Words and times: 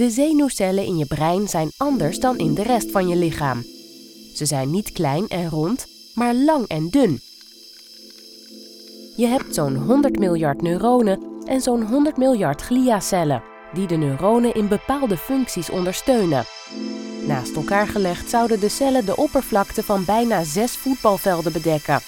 De 0.00 0.10
zenuwcellen 0.10 0.84
in 0.84 0.98
je 0.98 1.06
brein 1.06 1.48
zijn 1.48 1.70
anders 1.76 2.18
dan 2.18 2.38
in 2.38 2.54
de 2.54 2.62
rest 2.62 2.90
van 2.90 3.08
je 3.08 3.16
lichaam. 3.16 3.64
Ze 4.34 4.46
zijn 4.46 4.70
niet 4.70 4.92
klein 4.92 5.28
en 5.28 5.48
rond, 5.48 5.86
maar 6.14 6.34
lang 6.34 6.66
en 6.66 6.88
dun. 6.88 7.20
Je 9.16 9.26
hebt 9.26 9.54
zo'n 9.54 9.76
100 9.76 10.18
miljard 10.18 10.62
neuronen 10.62 11.22
en 11.44 11.60
zo'n 11.60 11.82
100 11.82 12.16
miljard 12.16 12.62
gliacellen, 12.62 13.42
die 13.72 13.86
de 13.86 13.96
neuronen 13.96 14.54
in 14.54 14.68
bepaalde 14.68 15.16
functies 15.16 15.70
ondersteunen. 15.70 16.44
Naast 17.26 17.56
elkaar 17.56 17.86
gelegd 17.86 18.30
zouden 18.30 18.60
de 18.60 18.68
cellen 18.68 19.06
de 19.06 19.16
oppervlakte 19.16 19.82
van 19.82 20.04
bijna 20.04 20.44
zes 20.44 20.76
voetbalvelden 20.76 21.52
bedekken. 21.52 22.00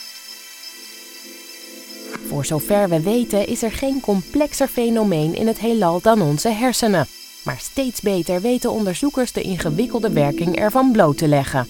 Voor 2.27 2.45
zover 2.45 2.89
we 2.89 3.03
weten 3.03 3.47
is 3.47 3.63
er 3.63 3.73
geen 3.73 4.01
complexer 4.01 4.69
fenomeen 4.69 5.35
in 5.35 5.47
het 5.47 5.59
heelal 5.59 6.01
dan 6.01 6.23
onze 6.23 6.49
hersenen. 6.49 7.07
Maar 7.45 7.59
steeds 7.59 8.01
beter 8.01 8.41
weten 8.41 8.71
onderzoekers 8.71 9.33
de 9.33 9.43
ingewikkelde 9.43 10.13
werking 10.13 10.57
ervan 10.57 10.93
bloot 10.93 11.19
te 11.19 11.29
leggen. 11.29 11.67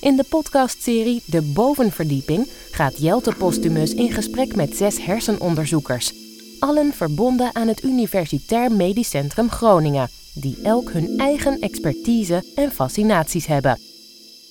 In 0.00 0.16
de 0.16 0.24
podcastserie 0.28 1.22
De 1.24 1.42
Bovenverdieping 1.42 2.48
gaat 2.70 2.98
Jelte 2.98 3.34
Postumus 3.38 3.94
in 3.94 4.12
gesprek 4.12 4.54
met 4.56 4.76
zes 4.76 5.04
hersenonderzoekers. 5.04 6.12
Allen 6.58 6.92
verbonden 6.92 7.54
aan 7.54 7.68
het 7.68 7.84
Universitair 7.84 8.72
Medisch 8.72 9.10
Centrum 9.10 9.50
Groningen, 9.50 10.08
die 10.34 10.58
elk 10.62 10.90
hun 10.90 11.14
eigen 11.18 11.58
expertise 11.60 12.44
en 12.54 12.72
fascinaties 12.72 13.46
hebben. 13.46 13.78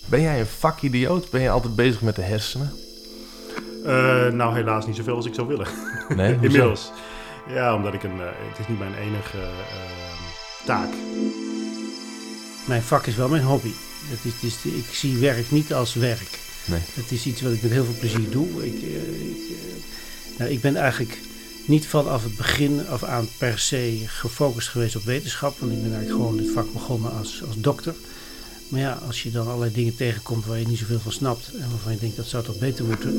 Ben 0.05 0.21
jij 0.21 0.39
een 0.39 0.45
vakidioot? 0.45 1.29
Ben 1.29 1.41
je 1.41 1.49
altijd 1.49 1.75
bezig 1.75 2.01
met 2.01 2.15
de 2.15 2.21
hersenen? 2.21 2.71
Uh, 3.85 4.27
nou, 4.27 4.55
helaas 4.55 4.85
niet 4.85 4.95
zoveel 4.95 5.15
als 5.15 5.25
ik 5.25 5.33
zou 5.33 5.47
willen. 5.47 5.67
Nee, 6.15 6.33
Inmiddels. 6.41 6.91
Ja, 7.47 7.75
omdat 7.75 7.93
ik 7.93 8.03
een. 8.03 8.15
Uh, 8.15 8.25
het 8.25 8.59
is 8.59 8.67
niet 8.67 8.79
mijn 8.79 8.95
enige 8.95 9.37
uh, 9.37 10.65
taak. 10.65 10.89
Mijn 12.67 12.81
vak 12.81 13.05
is 13.05 13.15
wel 13.15 13.29
mijn 13.29 13.43
hobby. 13.43 13.71
Het 14.09 14.19
is, 14.25 14.33
het 14.33 14.43
is, 14.43 14.71
ik 14.73 14.93
zie 14.93 15.17
werk 15.17 15.51
niet 15.51 15.73
als 15.73 15.93
werk. 15.93 16.39
Nee. 16.65 16.79
Het 16.93 17.11
is 17.11 17.25
iets 17.25 17.41
wat 17.41 17.51
ik 17.51 17.61
met 17.61 17.71
heel 17.71 17.85
veel 17.85 17.99
plezier 17.99 18.29
doe. 18.29 18.65
Ik, 18.65 18.81
ik, 18.81 19.37
nou, 20.37 20.51
ik 20.51 20.61
ben 20.61 20.75
eigenlijk 20.75 21.19
niet 21.65 21.87
vanaf 21.87 22.23
het 22.23 22.37
begin 22.37 22.87
af 22.87 23.03
aan 23.03 23.27
per 23.37 23.59
se 23.59 24.01
gefocust 24.05 24.69
geweest 24.69 24.95
op 24.95 25.03
wetenschap. 25.03 25.59
Want 25.59 25.71
ik 25.71 25.81
ben 25.81 25.93
eigenlijk 25.93 26.21
gewoon 26.21 26.37
dit 26.37 26.51
vak 26.51 26.73
begonnen 26.73 27.11
als, 27.17 27.43
als 27.47 27.59
dokter. 27.59 27.95
Maar 28.67 28.79
ja, 28.79 28.99
als 29.07 29.23
je 29.23 29.31
dan 29.31 29.47
allerlei 29.47 29.71
dingen 29.71 29.95
tegenkomt 29.95 30.45
waar 30.45 30.59
je 30.59 30.67
niet 30.67 30.77
zoveel 30.77 30.99
van 30.99 31.11
snapt 31.11 31.51
en 31.53 31.69
waarvan 31.69 31.91
je 31.91 31.99
denkt 31.99 32.15
dat 32.15 32.25
zou 32.25 32.43
toch 32.43 32.57
beter 32.57 32.85
moeten, 32.85 33.11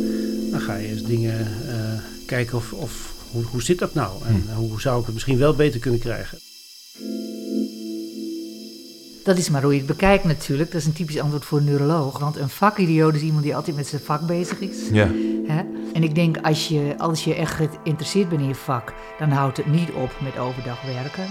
dan 0.50 0.61
ga 0.61 0.77
je 0.77 0.89
eens 0.89 1.03
dingen 1.03 1.56
uh, 1.67 2.00
kijken 2.27 2.56
of, 2.56 2.73
of 2.73 3.12
hoe, 3.33 3.44
hoe 3.44 3.62
zit 3.62 3.78
dat 3.78 3.94
nou 3.94 4.25
en 4.27 4.44
hm. 4.47 4.55
hoe 4.55 4.80
zou 4.80 5.00
ik 5.00 5.05
het 5.05 5.14
misschien 5.14 5.38
wel 5.38 5.55
beter 5.55 5.80
kunnen 5.80 6.00
krijgen. 6.00 6.38
Dat 9.25 9.38
is 9.38 9.50
maar 9.50 9.62
hoe 9.62 9.72
je 9.72 9.78
het 9.78 9.86
bekijkt 9.86 10.25
natuurlijk. 10.25 10.72
Dat 10.72 10.80
is 10.80 10.86
een 10.86 10.92
typisch 10.92 11.19
antwoord 11.19 11.44
voor 11.44 11.58
een 11.58 11.64
neuroloog. 11.64 12.19
Want 12.19 12.36
een 12.36 12.48
vakidioot 12.48 13.14
is 13.14 13.20
iemand 13.20 13.42
die 13.42 13.56
altijd 13.56 13.77
met 13.77 13.86
zijn 13.86 14.03
vak 14.03 14.27
bezig 14.27 14.60
is. 14.60 14.88
Ja. 14.92 15.10
Hè? 15.47 15.62
En 15.92 16.03
ik 16.03 16.14
denk, 16.14 16.36
als 16.42 16.69
je, 16.69 16.94
als 16.98 17.25
je 17.25 17.34
echt 17.34 17.55
geïnteresseerd 17.55 18.28
bent 18.28 18.41
in 18.41 18.48
je 18.48 18.55
vak, 18.55 18.94
dan 19.19 19.30
houdt 19.30 19.56
het 19.56 19.66
niet 19.66 19.91
op 19.91 20.10
met 20.22 20.38
overdag 20.38 20.83
werken. 20.83 21.27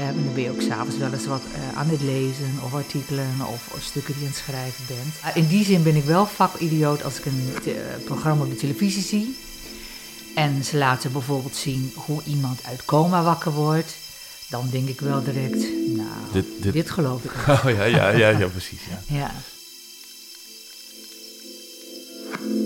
Uh, 0.00 0.06
dan 0.06 0.34
ben 0.34 0.42
je 0.42 0.50
ook 0.50 0.60
s'avonds 0.60 0.98
wel 0.98 1.12
eens 1.12 1.26
wat 1.26 1.42
uh, 1.42 1.78
aan 1.78 1.88
het 1.88 2.02
lezen 2.02 2.54
of 2.64 2.74
artikelen 2.74 3.34
of, 3.40 3.70
of, 3.74 3.82
stukken 3.82 4.12
die 4.12 4.22
je 4.22 4.28
aan 4.28 4.34
het 4.34 4.44
schrijven 4.44 4.84
bent. 4.86 5.36
In 5.36 5.46
die 5.46 5.64
zin 5.64 5.82
ben 5.82 5.96
ik 5.96 6.04
wel 6.04 6.26
vakidioot 6.26 7.04
als 7.04 7.18
ik 7.18 7.24
een 7.24 7.52
programma 8.04 8.44
op 8.44 8.50
de 8.50 8.56
televisie 8.56 9.02
zie. 9.02 9.36
En 10.36 10.64
ze 10.64 10.76
laten 10.76 11.12
bijvoorbeeld 11.12 11.56
zien 11.56 11.92
hoe 11.94 12.22
iemand 12.24 12.60
uit 12.64 12.84
coma 12.84 13.22
wakker 13.22 13.52
wordt. 13.52 13.96
Dan 14.50 14.68
denk 14.70 14.88
ik 14.88 15.00
wel 15.00 15.22
direct, 15.22 15.66
nou, 15.86 16.08
dit, 16.32 16.44
dit... 16.60 16.72
dit 16.72 16.90
geloof 16.90 17.24
ik 17.24 17.32
Oh 17.48 17.64
ja, 17.64 17.84
ja, 17.84 18.08
ja, 18.08 18.28
ja 18.28 18.46
precies. 18.46 18.80
Ja. 18.90 19.16
ja. 19.16 19.30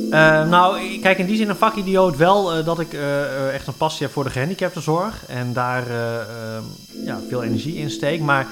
Uh, 0.05 0.49
nou, 0.49 0.99
kijk, 1.01 1.19
in 1.19 1.27
die 1.27 1.37
zin 1.37 1.49
een 1.49 1.57
vakidioot 1.57 2.17
wel 2.17 2.59
uh, 2.59 2.65
dat 2.65 2.81
ik 2.81 2.93
uh, 2.93 3.55
echt 3.55 3.67
een 3.67 3.77
passie 3.77 4.07
heb 4.07 4.15
voor 4.15 4.25
de 4.25 4.31
gehandicaptenzorg. 4.31 5.27
En 5.27 5.53
daar 5.53 5.85
ja, 7.05 7.21
veel 7.29 7.43
energie 7.43 7.77
in 7.77 7.91
steek. 7.91 8.21
Maar 8.21 8.47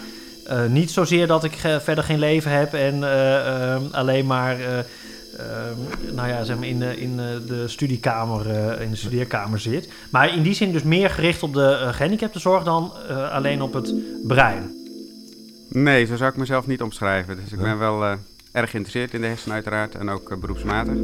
niet 0.68 0.90
zozeer 0.90 1.26
dat 1.26 1.44
ik 1.44 1.56
verder 1.82 2.04
geen 2.04 2.18
leven 2.18 2.50
heb 2.50 2.74
en 2.74 3.02
alleen 3.92 4.26
maar... 4.26 4.56
nou 6.12 6.28
ja, 6.28 6.44
zeg 6.44 6.56
maar 6.58 6.68
in, 6.68 6.78
de, 6.78 7.00
in 7.00 7.16
de 7.46 7.64
studiekamer, 7.66 8.46
in 8.80 8.90
de 8.90 8.96
studeerkamer 8.96 9.60
zit. 9.60 9.88
Maar 10.10 10.34
in 10.34 10.42
die 10.42 10.54
zin 10.54 10.72
dus 10.72 10.82
meer 10.82 11.10
gericht 11.10 11.42
op 11.42 11.54
de 11.54 11.88
gehandicaptenzorg 11.92 12.64
dan 12.64 12.92
alleen 13.30 13.62
op 13.62 13.72
het 13.72 13.94
brein. 14.26 14.70
Nee, 15.68 16.06
zo 16.06 16.16
zou 16.16 16.30
ik 16.30 16.36
mezelf 16.36 16.66
niet 16.66 16.82
omschrijven. 16.82 17.36
Dus 17.36 17.52
ik 17.52 17.58
ben 17.58 17.78
wel 17.78 18.18
erg 18.52 18.70
geïnteresseerd 18.70 19.14
in 19.14 19.20
de 19.20 19.26
hersenen 19.26 19.54
uiteraard 19.54 19.94
en 19.94 20.08
ook 20.08 20.30
uh, 20.30 20.38
beroepsmatig. 20.38 20.94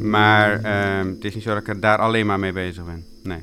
Maar 0.00 0.60
uh, 0.60 1.12
het 1.14 1.24
is 1.24 1.34
niet 1.34 1.42
zo 1.42 1.50
dat 1.50 1.60
ik 1.60 1.68
er 1.68 1.80
daar 1.80 1.98
alleen 1.98 2.26
maar 2.26 2.38
mee 2.38 2.52
bezig 2.52 2.84
ben. 2.84 3.04
Nee. 3.22 3.42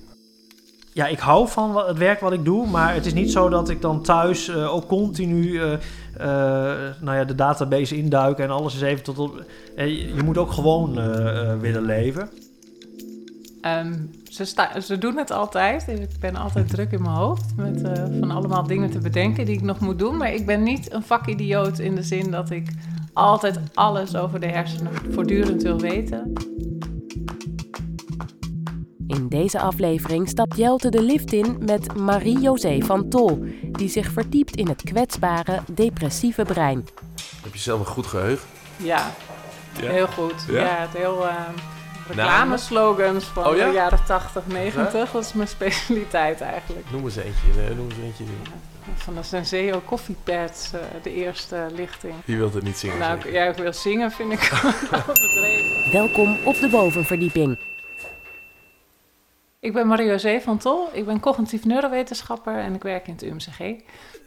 Ja, 0.94 1.07
ik 1.07 1.19
hou 1.19 1.47
van 1.47 1.77
het 1.77 1.97
werk 1.97 2.19
wat 2.19 2.31
ik 2.31 2.45
doe, 2.45 2.67
maar 2.67 2.94
het 2.94 3.05
is 3.05 3.13
niet 3.13 3.31
zo 3.31 3.50
dat 3.50 3.69
ik 3.69 3.81
dan 3.81 4.01
thuis 4.01 4.50
uh, 4.50 4.73
ook 4.73 4.88
continu 4.88 5.44
uh, 5.44 5.73
nou 6.99 7.17
ja, 7.17 7.23
de 7.23 7.35
database 7.35 7.97
induik 7.97 8.39
en 8.39 8.49
alles 8.49 8.75
is 8.75 8.81
even 8.81 9.03
tot 9.03 9.19
op. 9.19 9.43
je 9.75 10.21
moet 10.25 10.37
ook 10.37 10.51
gewoon 10.51 10.93
willen 11.59 11.85
leven. 11.85 12.29
Um, 13.85 14.09
ze, 14.29 14.45
ze, 14.81 14.97
doen 14.97 15.17
het 15.17 15.31
altijd. 15.31 15.87
Ik 15.87 16.19
ben 16.19 16.35
altijd 16.35 16.69
druk 16.69 16.91
in 16.91 17.01
mijn 17.01 17.15
hoofd 17.15 17.55
met 17.55 17.81
van 18.19 18.31
allemaal 18.31 18.67
dingen 18.67 18.89
te 18.89 18.99
bedenken 18.99 19.45
die 19.45 19.55
ik 19.55 19.61
nog 19.61 19.79
moet 19.79 19.99
doen. 19.99 20.17
Maar 20.17 20.33
ik 20.33 20.45
ben 20.45 20.63
niet 20.63 20.93
een 20.93 21.03
vakidioot 21.03 21.79
in 21.79 21.95
de 21.95 22.03
zin 22.03 22.31
dat 22.31 22.49
ik 22.49 22.67
altijd 23.13 23.59
alles 23.73 24.15
over 24.15 24.39
de 24.39 24.47
hersenen 24.47 24.91
voortdurend 25.09 25.63
wil 25.63 25.79
weten. 25.79 26.33
In 29.31 29.38
deze 29.38 29.59
aflevering 29.59 30.30
stapt 30.30 30.58
Jelte 30.58 30.90
de 30.90 31.02
lift 31.02 31.34
in 31.34 31.58
met 31.59 31.97
Marie-José 31.97 32.81
van 32.81 33.09
Tol, 33.09 33.44
die 33.62 33.90
zich 33.90 34.12
verdiept 34.12 34.56
in 34.56 34.68
het 34.68 34.81
kwetsbare, 34.81 35.59
depressieve 35.72 36.44
brein. 36.44 36.88
Heb 37.44 37.53
je 37.53 37.59
zelf 37.59 37.80
een 37.80 37.86
goed 37.86 38.08
geheugen? 38.08 38.47
Ja, 38.78 39.12
heel 39.80 40.08
goed. 40.08 40.46
Ja, 40.47 40.62
ja 40.62 40.78
het 40.78 40.97
heel 40.97 41.25
uh, 41.25 41.34
reclameslogans 42.08 43.24
van 43.24 43.46
oh, 43.46 43.56
ja? 43.56 43.68
de 43.68 43.74
jaren 43.74 44.06
80, 44.06 44.47
90. 44.47 45.12
Dat 45.12 45.24
is 45.25 45.34
mijn 45.34 45.48
specialiteit 45.48 46.42
eigenlijk. 46.42 46.92
Noem 46.92 47.03
eens 47.03 47.16
eentje. 47.16 47.75
Noem 47.75 47.90
eens 47.90 48.00
eentje 48.03 48.24
van 48.96 49.16
de 49.16 49.24
Senseo 49.24 49.81
koffiepads, 49.86 50.72
uh, 50.74 50.80
de 51.03 51.13
eerste 51.13 51.68
lichting. 51.75 52.13
Wie 52.25 52.38
wilt 52.38 52.53
het 52.53 52.63
niet 52.63 52.78
zingen? 52.78 52.98
Nou, 52.98 53.31
jij 53.31 53.56
wil 53.56 53.74
zingen, 53.74 54.12
vind 54.12 54.31
ik 54.31 54.40
bedreven. 54.92 55.92
Welkom 55.92 56.38
op 56.44 56.59
de 56.59 56.68
bovenverdieping. 56.69 57.58
Ik 59.61 59.73
ben 59.73 59.88
Marie-José 59.88 60.39
van 60.39 60.57
Tol. 60.57 60.88
Ik 60.94 61.05
ben 61.05 61.19
cognitief 61.19 61.66
neurowetenschapper 61.66 62.55
en 62.55 62.73
ik 62.73 62.83
werk 62.83 63.07
in 63.07 63.13
het 63.13 63.23
UMCG. 63.23 63.59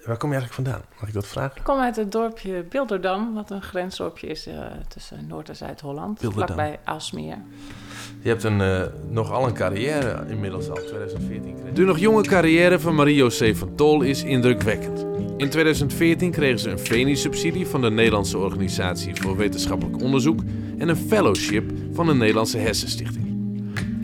Waar 0.04 0.16
kom 0.16 0.32
je 0.32 0.36
eigenlijk 0.36 0.52
vandaan? 0.52 0.82
Mag 1.00 1.08
ik 1.08 1.14
dat 1.14 1.26
vragen? 1.26 1.56
Ik 1.56 1.62
kom 1.62 1.78
uit 1.78 1.96
het 1.96 2.12
dorpje 2.12 2.64
Bilderdam, 2.68 3.34
wat 3.34 3.50
een 3.50 3.62
grensdorpje 3.62 4.26
is 4.26 4.46
uh, 4.46 4.54
tussen 4.88 5.26
Noord- 5.28 5.48
en 5.48 5.56
Zuid-Holland. 5.56 6.20
Vlakbij 6.22 6.78
Aalsmeer. 6.84 7.36
Je 8.20 8.28
hebt 8.28 8.42
een, 8.42 8.60
uh, 8.60 8.82
nogal 9.08 9.46
een 9.46 9.54
carrière 9.54 10.24
inmiddels 10.28 10.68
al, 10.68 10.74
2014. 10.74 11.54
Kreeg. 11.60 11.72
De 11.72 11.82
nog 11.82 11.98
jonge 11.98 12.22
carrière 12.22 12.80
van 12.80 12.94
Marie-José 12.94 13.54
van 13.54 13.74
Tol 13.74 14.02
is 14.02 14.22
indrukwekkend. 14.22 15.06
In 15.36 15.50
2014 15.50 16.30
kregen 16.30 16.58
ze 16.58 16.70
een 16.70 16.78
VENI-subsidie 16.78 17.66
van 17.66 17.80
de 17.80 17.90
Nederlandse 17.90 18.38
Organisatie 18.38 19.14
voor 19.14 19.36
Wetenschappelijk 19.36 20.02
Onderzoek 20.02 20.40
en 20.78 20.88
een 20.88 20.96
fellowship 20.96 21.72
van 21.92 22.06
de 22.06 22.14
Nederlandse 22.14 22.58
Hersenstichting. 22.58 23.33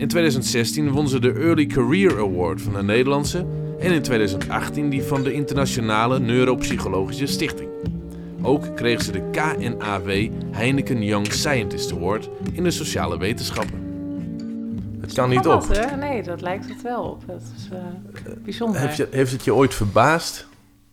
In 0.01 0.07
2016 0.07 0.91
won 0.91 1.07
ze 1.07 1.19
de 1.19 1.33
Early 1.33 1.65
Career 1.65 2.17
Award 2.17 2.61
van 2.61 2.73
de 2.73 2.83
Nederlandse 2.83 3.45
en 3.79 3.91
in 3.91 4.01
2018 4.01 4.89
die 4.89 5.03
van 5.03 5.23
de 5.23 5.33
Internationale 5.33 6.19
Neuropsychologische 6.19 7.25
Stichting. 7.25 7.69
Ook 8.41 8.75
kreeg 8.75 9.01
ze 9.01 9.11
de 9.11 9.29
KNAW 9.31 10.29
Heineken 10.51 11.03
Young 11.03 11.31
Scientist 11.31 11.91
Award 11.91 12.29
in 12.53 12.63
de 12.63 12.71
sociale 12.71 13.17
wetenschappen. 13.17 13.79
Het 15.01 15.13
kan 15.13 15.29
niet 15.29 15.47
op. 15.47 15.67
Hè? 15.67 15.95
Nee, 15.95 16.23
dat 16.23 16.41
lijkt 16.41 16.67
het 16.69 16.81
wel 16.81 17.03
op. 17.03 17.23
Dat 17.27 17.41
is 17.57 17.69
uh, 17.73 17.79
bijzonder. 18.43 18.81
Heeft, 18.81 18.97
je, 18.97 19.07
heeft 19.11 19.31
het 19.31 19.43
je 19.43 19.53
ooit 19.53 19.73
verbaasd? 19.73 20.47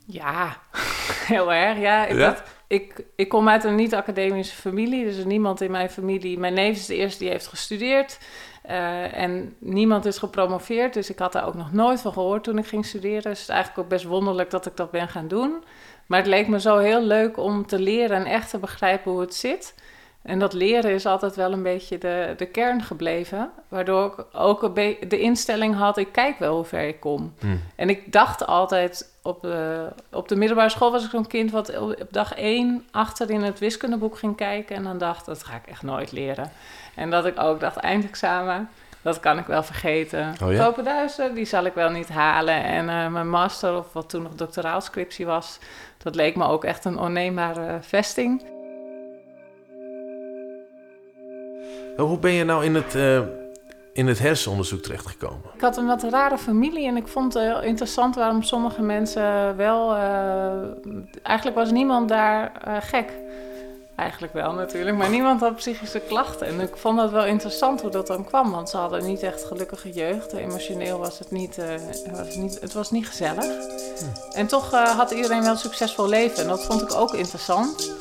Ja, 0.04 0.56
heel 1.32 1.52
erg. 1.52 1.78
Ja, 1.78 2.06
ik, 2.06 2.18
ja? 2.18 2.42
ik, 2.66 3.04
ik 3.16 3.28
kom 3.28 3.48
uit 3.48 3.64
een 3.64 3.74
niet-academische 3.74 4.56
familie. 4.56 5.04
Dus 5.04 5.24
niemand 5.24 5.60
in 5.60 5.70
mijn 5.70 5.90
familie. 5.90 6.38
Mijn 6.38 6.54
neef 6.54 6.76
is 6.76 6.86
de 6.86 6.96
eerste 6.96 7.18
die 7.18 7.32
heeft 7.32 7.46
gestudeerd. 7.46 8.18
Uh, 8.66 9.18
en 9.18 9.54
niemand 9.58 10.04
is 10.04 10.18
gepromoveerd, 10.18 10.94
dus 10.94 11.10
ik 11.10 11.18
had 11.18 11.32
daar 11.32 11.46
ook 11.46 11.54
nog 11.54 11.72
nooit 11.72 12.00
van 12.00 12.12
gehoord 12.12 12.44
toen 12.44 12.58
ik 12.58 12.66
ging 12.66 12.86
studeren. 12.86 13.22
Dus 13.22 13.40
het 13.40 13.48
is 13.48 13.54
eigenlijk 13.54 13.80
ook 13.80 13.88
best 13.88 14.04
wonderlijk 14.04 14.50
dat 14.50 14.66
ik 14.66 14.76
dat 14.76 14.90
ben 14.90 15.08
gaan 15.08 15.28
doen. 15.28 15.64
Maar 16.06 16.18
het 16.18 16.28
leek 16.28 16.48
me 16.48 16.60
zo 16.60 16.78
heel 16.78 17.02
leuk 17.02 17.36
om 17.36 17.66
te 17.66 17.78
leren 17.78 18.16
en 18.16 18.24
echt 18.24 18.50
te 18.50 18.58
begrijpen 18.58 19.10
hoe 19.10 19.20
het 19.20 19.34
zit. 19.34 19.74
En 20.28 20.38
dat 20.38 20.52
leren 20.52 20.90
is 20.90 21.06
altijd 21.06 21.36
wel 21.36 21.52
een 21.52 21.62
beetje 21.62 21.98
de, 21.98 22.34
de 22.36 22.46
kern 22.46 22.82
gebleven. 22.82 23.50
Waardoor 23.68 24.04
ik 24.04 24.24
ook 24.32 24.62
een 24.62 24.72
be- 24.72 24.98
de 25.08 25.20
instelling 25.20 25.74
had, 25.76 25.96
ik 25.96 26.12
kijk 26.12 26.38
wel 26.38 26.54
hoe 26.54 26.64
ver 26.64 26.88
ik 26.88 27.00
kom. 27.00 27.34
Hm. 27.40 27.46
En 27.76 27.88
ik 27.88 28.12
dacht 28.12 28.46
altijd, 28.46 29.12
op 29.22 29.40
de, 29.42 29.88
op 30.12 30.28
de 30.28 30.36
middelbare 30.36 30.68
school 30.68 30.90
was 30.90 31.04
ik 31.04 31.10
zo'n 31.10 31.26
kind... 31.26 31.50
wat 31.50 31.78
op 31.78 32.00
op 32.00 32.06
dag 32.10 32.34
één 32.34 32.86
achter 32.90 33.30
in 33.30 33.42
het 33.42 33.58
wiskundeboek 33.58 34.18
ging 34.18 34.36
kijken... 34.36 34.76
en 34.76 34.82
dan 34.82 34.98
dacht, 34.98 35.26
dat 35.26 35.44
ga 35.44 35.54
ik 35.54 35.66
echt 35.66 35.82
nooit 35.82 36.12
leren. 36.12 36.50
En 36.94 37.10
dat 37.10 37.26
ik 37.26 37.40
ook 37.40 37.60
dacht, 37.60 37.76
eindexamen, 37.76 38.68
dat 39.02 39.20
kan 39.20 39.38
ik 39.38 39.46
wel 39.46 39.62
vergeten. 39.62 40.34
Oh 40.42 40.52
ja? 40.52 40.66
Open 40.66 40.84
duister, 40.84 41.34
die 41.34 41.44
zal 41.44 41.64
ik 41.64 41.74
wel 41.74 41.90
niet 41.90 42.08
halen. 42.08 42.64
En 42.64 42.88
eh, 42.88 43.06
mijn 43.06 43.30
master, 43.30 43.76
of 43.76 43.92
wat 43.92 44.08
toen 44.08 44.22
nog 44.22 44.34
doctoraalscriptie 44.34 45.26
was... 45.26 45.58
dat 46.02 46.14
leek 46.14 46.36
me 46.36 46.46
ook 46.46 46.64
echt 46.64 46.84
een 46.84 46.98
onneembare 46.98 47.78
vesting. 47.80 48.56
Hoe 51.98 52.18
ben 52.18 52.32
je 52.32 52.44
nou 52.44 52.64
in 52.64 52.74
het, 52.74 52.94
eh, 52.94 53.20
in 53.92 54.06
het 54.06 54.18
hersenonderzoek 54.18 54.82
terechtgekomen? 54.82 55.42
Ik 55.54 55.60
had 55.60 55.76
een 55.76 55.86
wat 55.86 56.02
rare 56.02 56.38
familie 56.38 56.86
en 56.86 56.96
ik 56.96 57.08
vond 57.08 57.34
het 57.34 57.42
heel 57.42 57.62
interessant 57.62 58.14
waarom 58.14 58.42
sommige 58.42 58.82
mensen 58.82 59.56
wel. 59.56 59.94
eh, 59.94 60.50
eigenlijk 61.22 61.56
was 61.56 61.70
niemand 61.70 62.08
daar 62.08 62.52
eh, 62.64 62.76
gek. 62.80 63.12
Eigenlijk 63.96 64.32
wel 64.32 64.52
natuurlijk, 64.52 64.96
maar 64.96 65.10
niemand 65.10 65.40
had 65.40 65.56
psychische 65.56 66.00
klachten. 66.00 66.46
En 66.46 66.60
ik 66.60 66.76
vond 66.76 66.96
dat 66.98 67.10
wel 67.10 67.24
interessant 67.24 67.80
hoe 67.80 67.90
dat 67.90 68.06
dan 68.06 68.24
kwam, 68.24 68.50
want 68.50 68.68
ze 68.68 68.76
hadden 68.76 69.04
niet 69.04 69.22
echt 69.22 69.44
gelukkige 69.44 69.90
jeugd. 69.92 70.32
Emotioneel 70.32 70.98
was 70.98 71.18
het 71.18 71.30
niet, 71.30 71.60
was 72.12 72.34
niet, 72.34 72.60
het 72.60 72.72
was 72.72 72.90
niet 72.90 73.08
gezellig. 73.08 73.46
En 74.32 74.46
toch 74.46 74.70
had 74.70 75.10
iedereen 75.10 75.42
wel 75.42 75.50
een 75.50 75.56
succesvol 75.56 76.08
leven 76.08 76.42
en 76.42 76.48
dat 76.48 76.64
vond 76.64 76.82
ik 76.82 76.94
ook 76.94 77.14
interessant. 77.14 77.92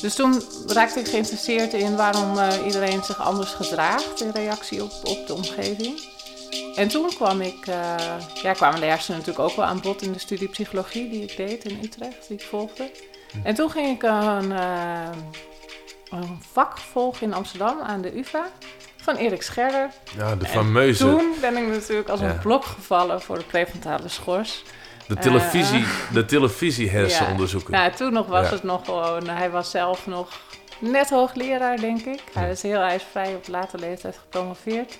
Dus 0.00 0.14
toen 0.14 0.42
raakte 0.66 1.00
ik 1.00 1.08
geïnteresseerd 1.08 1.72
in 1.72 1.96
waarom 1.96 2.38
eh, 2.38 2.66
iedereen 2.66 3.04
zich 3.04 3.20
anders 3.20 3.50
gedraagt 3.52 4.20
in 4.20 4.30
reactie 4.30 4.82
op, 4.82 4.92
op 5.04 5.26
de 5.26 5.34
omgeving. 5.34 6.00
En 6.74 6.88
toen 6.88 7.08
kwam 7.14 7.40
ik, 7.40 7.66
eh, 7.66 7.94
ja, 8.42 8.52
kwamen 8.52 8.80
de 8.80 8.86
hersenen 8.86 9.18
natuurlijk 9.18 9.48
ook 9.48 9.56
wel 9.56 9.64
aan 9.64 9.80
bod 9.80 10.02
in 10.02 10.12
de 10.12 10.18
studie 10.18 10.48
psychologie 10.48 11.10
die 11.10 11.22
ik 11.22 11.36
deed 11.36 11.64
in 11.64 11.78
Utrecht, 11.84 12.28
die 12.28 12.36
ik 12.36 12.44
volgde. 12.44 12.90
En 13.44 13.54
toen 13.54 13.70
ging 13.70 13.96
ik 13.96 14.02
een, 14.02 14.52
eh, 14.52 15.08
een 16.10 16.42
vak 16.52 16.78
volgen 16.78 17.26
in 17.26 17.34
Amsterdam 17.34 17.80
aan 17.80 18.00
de 18.00 18.18
UvA 18.18 18.46
van 18.96 19.16
Erik 19.16 19.42
Scherder. 19.42 19.90
Ja, 20.16 20.36
de 20.36 20.44
En 20.44 20.50
fameuze... 20.50 21.04
Toen 21.04 21.34
ben 21.40 21.56
ik 21.56 21.66
natuurlijk 21.68 22.08
als 22.08 22.20
Ja. 22.20 22.28
een 22.30 22.38
blok 22.38 22.64
gevallen 22.64 23.22
voor 23.22 23.38
de 23.38 23.44
prefrontale 23.44 24.08
schors. 24.08 24.62
De 25.10 25.16
televisie, 25.16 25.78
Eh. 25.82 26.12
de 26.12 26.24
televisie 26.24 26.90
hersenonderzoeken. 26.90 27.74
Ja, 27.78 27.90
toen 27.90 28.12
nog 28.12 28.26
was 28.26 28.46
Ja. 28.48 28.52
het 28.54 28.62
nog 28.62 28.84
gewoon... 28.84 29.28
Hij 29.28 29.50
was 29.50 29.70
zelf 29.70 30.06
nog 30.06 30.28
net 30.78 31.10
hoogleraar, 31.10 31.76
denk 31.76 32.00
ik. 32.04 32.20
Hij 32.32 32.50
is 32.50 32.62
heel 32.62 32.80
ijsvrij 32.80 33.34
op 33.34 33.48
late 33.48 33.78
leeftijd 33.78 34.18
gepromoveerd. 34.18 34.98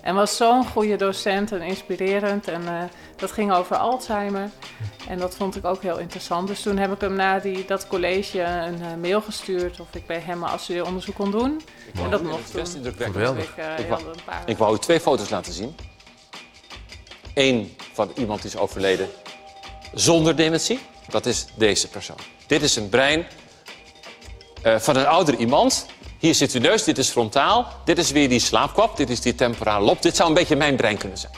En 0.00 0.14
was 0.14 0.36
zo'n 0.36 0.66
goede 0.66 0.96
docent 0.96 1.52
en 1.52 1.60
inspirerend. 1.62 2.48
En 2.48 2.68
eh, 2.68 2.82
dat 3.16 3.32
ging 3.32 3.52
over 3.52 3.76
Alzheimer. 3.76 4.50
En 5.08 5.18
dat 5.18 5.34
vond 5.36 5.56
ik 5.56 5.64
ook 5.64 5.82
heel 5.82 5.98
interessant. 5.98 6.48
Dus 6.48 6.62
toen 6.62 6.76
heb 6.76 6.92
ik 6.92 7.00
hem 7.00 7.14
na 7.14 7.38
die, 7.38 7.64
dat 7.64 7.86
college 7.86 8.40
een 8.42 8.82
eh, 8.82 8.94
mail 9.00 9.20
gestuurd... 9.20 9.80
of 9.80 9.86
ik 9.94 10.06
bij 10.06 10.20
hem 10.24 10.42
een 10.42 10.48
afstudeeronderzoek 10.48 11.14
kon 11.14 11.30
doen. 11.30 11.60
En 12.02 12.10
dat 12.10 12.22
mocht 12.22 12.50
toen. 12.50 12.60
best 12.60 12.74
indrukwekkend. 12.74 13.16
Geweldig. 13.16 13.48
Ik, 13.48 13.56
eh, 13.84 13.88
wou- 13.88 14.02
een 14.02 14.24
paar- 14.24 14.42
Ik 14.46 14.58
wou 14.58 14.74
u 14.74 14.78
twee 14.78 15.00
foto's 15.00 15.30
laten 15.30 15.52
zien. 15.52 15.76
Eén 17.34 17.76
van 17.92 18.10
iemand 18.14 18.42
die 18.42 18.50
is 18.50 18.56
overleden 18.56 19.08
zonder 19.94 20.36
dementie. 20.36 20.80
Dat 21.08 21.26
is 21.26 21.46
deze 21.54 21.88
persoon. 21.88 22.16
Dit 22.46 22.62
is 22.62 22.76
een 22.76 22.88
brein 22.88 23.26
eh, 24.62 24.78
van 24.78 24.96
een 24.96 25.06
ouder 25.06 25.36
iemand. 25.36 25.86
Hier 26.18 26.34
zit 26.34 26.52
uw 26.52 26.60
neus, 26.60 26.84
dit 26.84 26.98
is 26.98 27.08
frontaal. 27.08 27.66
Dit 27.84 27.98
is 27.98 28.10
weer 28.10 28.28
die 28.28 28.40
slaapkwap, 28.40 28.96
dit 28.96 29.10
is 29.10 29.20
die 29.20 29.34
temporale 29.34 29.84
lob. 29.84 30.02
Dit 30.02 30.16
zou 30.16 30.28
een 30.28 30.34
beetje 30.34 30.56
mijn 30.56 30.76
brein 30.76 30.96
kunnen 30.96 31.18
zijn. 31.18 31.32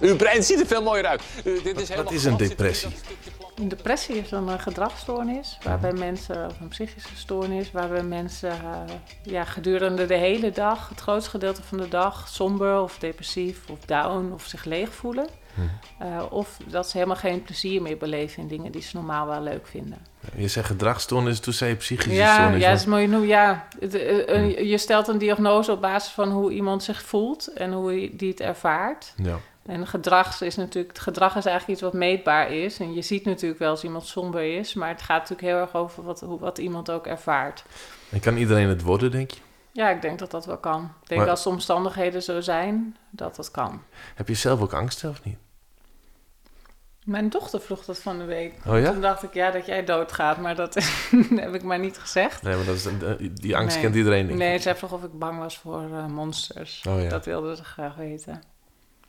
Uw 0.00 0.16
brein 0.16 0.42
ziet 0.42 0.60
er 0.60 0.66
veel 0.66 0.82
mooier 0.82 1.06
uit. 1.06 1.22
U, 1.44 1.62
dit 1.62 1.80
is 1.80 1.88
helemaal 1.88 2.12
is 2.12 2.24
een 2.24 2.36
depressie? 2.36 2.88
Een 3.56 3.68
depressie 3.68 4.14
is 4.16 4.30
een 4.30 4.48
eh, 4.48 4.58
gedragsstoornis 4.58 5.58
waarbij 5.62 5.92
mensen, 5.92 6.46
of 6.46 6.60
een 6.60 6.68
psychische 6.68 7.16
stoornis, 7.16 7.72
waarbij 7.72 8.02
mensen 8.02 8.50
eh, 8.50 8.94
ja, 9.22 9.44
gedurende 9.44 10.06
de 10.06 10.16
hele 10.16 10.50
dag, 10.50 10.88
het 10.88 11.00
grootste 11.00 11.30
gedeelte 11.30 11.62
van 11.62 11.78
de 11.78 11.88
dag, 11.88 12.28
somber 12.28 12.80
of 12.80 12.98
depressief 12.98 13.60
of 13.70 13.78
down 13.78 14.30
of 14.32 14.44
zich 14.46 14.64
leeg 14.64 14.88
voelen. 14.94 15.26
Eh, 15.98 16.22
of 16.30 16.56
dat 16.66 16.88
ze 16.88 16.96
helemaal 16.96 17.16
geen 17.18 17.42
plezier 17.42 17.82
meer 17.82 17.96
beleven 17.96 18.42
in 18.42 18.48
dingen 18.48 18.72
die 18.72 18.82
ze 18.82 18.96
normaal 18.96 19.26
wel 19.26 19.42
leuk 19.42 19.66
vinden. 19.66 19.98
Je 20.36 20.48
zegt 20.48 20.66
gedragsstoornis, 20.66 21.40
toen 21.40 21.52
zei 21.52 21.70
je 21.70 21.76
psychische 21.76 22.12
Ja, 22.18 22.34
stoornis. 22.34 22.62
ja, 22.62 22.70
dat 22.70 22.78
is 22.78 22.86
mooi. 22.86 23.26
Ja, 23.26 23.68
eh, 23.80 24.70
je 24.70 24.78
stelt 24.78 25.08
een 25.08 25.18
diagnose 25.18 25.72
op 25.72 25.80
basis 25.80 26.12
van 26.12 26.30
hoe 26.30 26.52
iemand 26.52 26.82
zich 26.82 27.02
voelt 27.02 27.52
en 27.52 27.72
hoe 27.72 27.88
hij- 27.90 28.10
die 28.12 28.30
het 28.30 28.40
ervaart. 28.40 29.12
ja. 29.16 29.36
En 29.66 29.86
gedrag 29.86 30.40
is 30.40 30.56
natuurlijk, 30.56 30.92
het 30.94 31.02
gedrag 31.02 31.36
is 31.36 31.44
eigenlijk 31.44 31.68
iets 31.80 31.90
wat 31.90 32.00
meetbaar 32.00 32.50
is. 32.52 32.78
En 32.78 32.94
je 32.94 33.02
ziet 33.02 33.24
natuurlijk 33.24 33.60
wel 33.60 33.70
als 33.70 33.84
iemand 33.84 34.06
somber 34.06 34.56
is, 34.58 34.74
maar 34.74 34.88
het 34.88 35.02
gaat 35.02 35.20
natuurlijk 35.28 35.48
heel 35.48 35.58
erg 35.60 35.74
over 35.74 36.02
wat, 36.04 36.20
hoe, 36.20 36.38
wat 36.38 36.58
iemand 36.58 36.90
ook 36.90 37.06
ervaart. 37.06 37.64
En 38.10 38.20
kan 38.20 38.36
iedereen 38.36 38.68
het 38.68 38.82
worden, 38.82 39.10
denk 39.10 39.30
je? 39.30 39.40
Ja, 39.72 39.90
ik 39.90 40.02
denk 40.02 40.18
dat 40.18 40.30
dat 40.30 40.46
wel 40.46 40.58
kan. 40.58 40.82
Ik 41.02 41.08
denk 41.08 41.20
Maar- 41.20 41.30
als 41.30 41.42
de 41.42 41.48
omstandigheden 41.48 42.22
zo 42.22 42.40
zijn, 42.40 42.96
dat 43.10 43.36
dat 43.36 43.50
kan. 43.50 43.82
Heb 44.14 44.28
je 44.28 44.34
zelf 44.34 44.60
ook 44.60 44.72
angst 44.72 45.04
of 45.04 45.24
niet? 45.24 45.36
Mijn 47.04 47.28
dochter 47.28 47.60
vroeg 47.60 47.84
dat 47.84 47.98
van 47.98 48.18
de 48.18 48.24
week. 48.24 48.54
Oh 48.66 48.78
ja? 48.80 48.92
Toen 48.92 49.00
dacht 49.00 49.22
ik, 49.22 49.34
ja, 49.34 49.50
dat 49.50 49.66
jij 49.66 49.84
doodgaat, 49.84 50.38
maar 50.38 50.54
dat 50.54 50.74
heb 51.44 51.54
ik 51.54 51.62
maar 51.62 51.78
niet 51.78 51.98
gezegd. 51.98 52.42
Nee, 52.42 52.56
maar 52.56 52.64
dat 52.64 52.74
is, 52.74 52.86
eh, 52.86 52.92
die 53.34 53.56
angst 53.56 53.74
Nee. 53.74 53.84
kent 53.84 53.96
iedereen, 53.96 54.26
denk 54.26 54.40
ik. 54.40 54.46
Nee, 54.46 54.58
zij 54.58 54.76
vroeg 54.76 54.92
of 54.92 55.02
ik 55.04 55.18
bang 55.18 55.38
was 55.38 55.58
voor 55.58 55.82
eh, 55.82 56.06
monsters. 56.06 56.82
Oh 56.88 57.02
ja. 57.02 57.08
Dat 57.08 57.24
wilde 57.24 57.56
ze 57.56 57.64
graag 57.64 57.94
weten. 57.94 58.42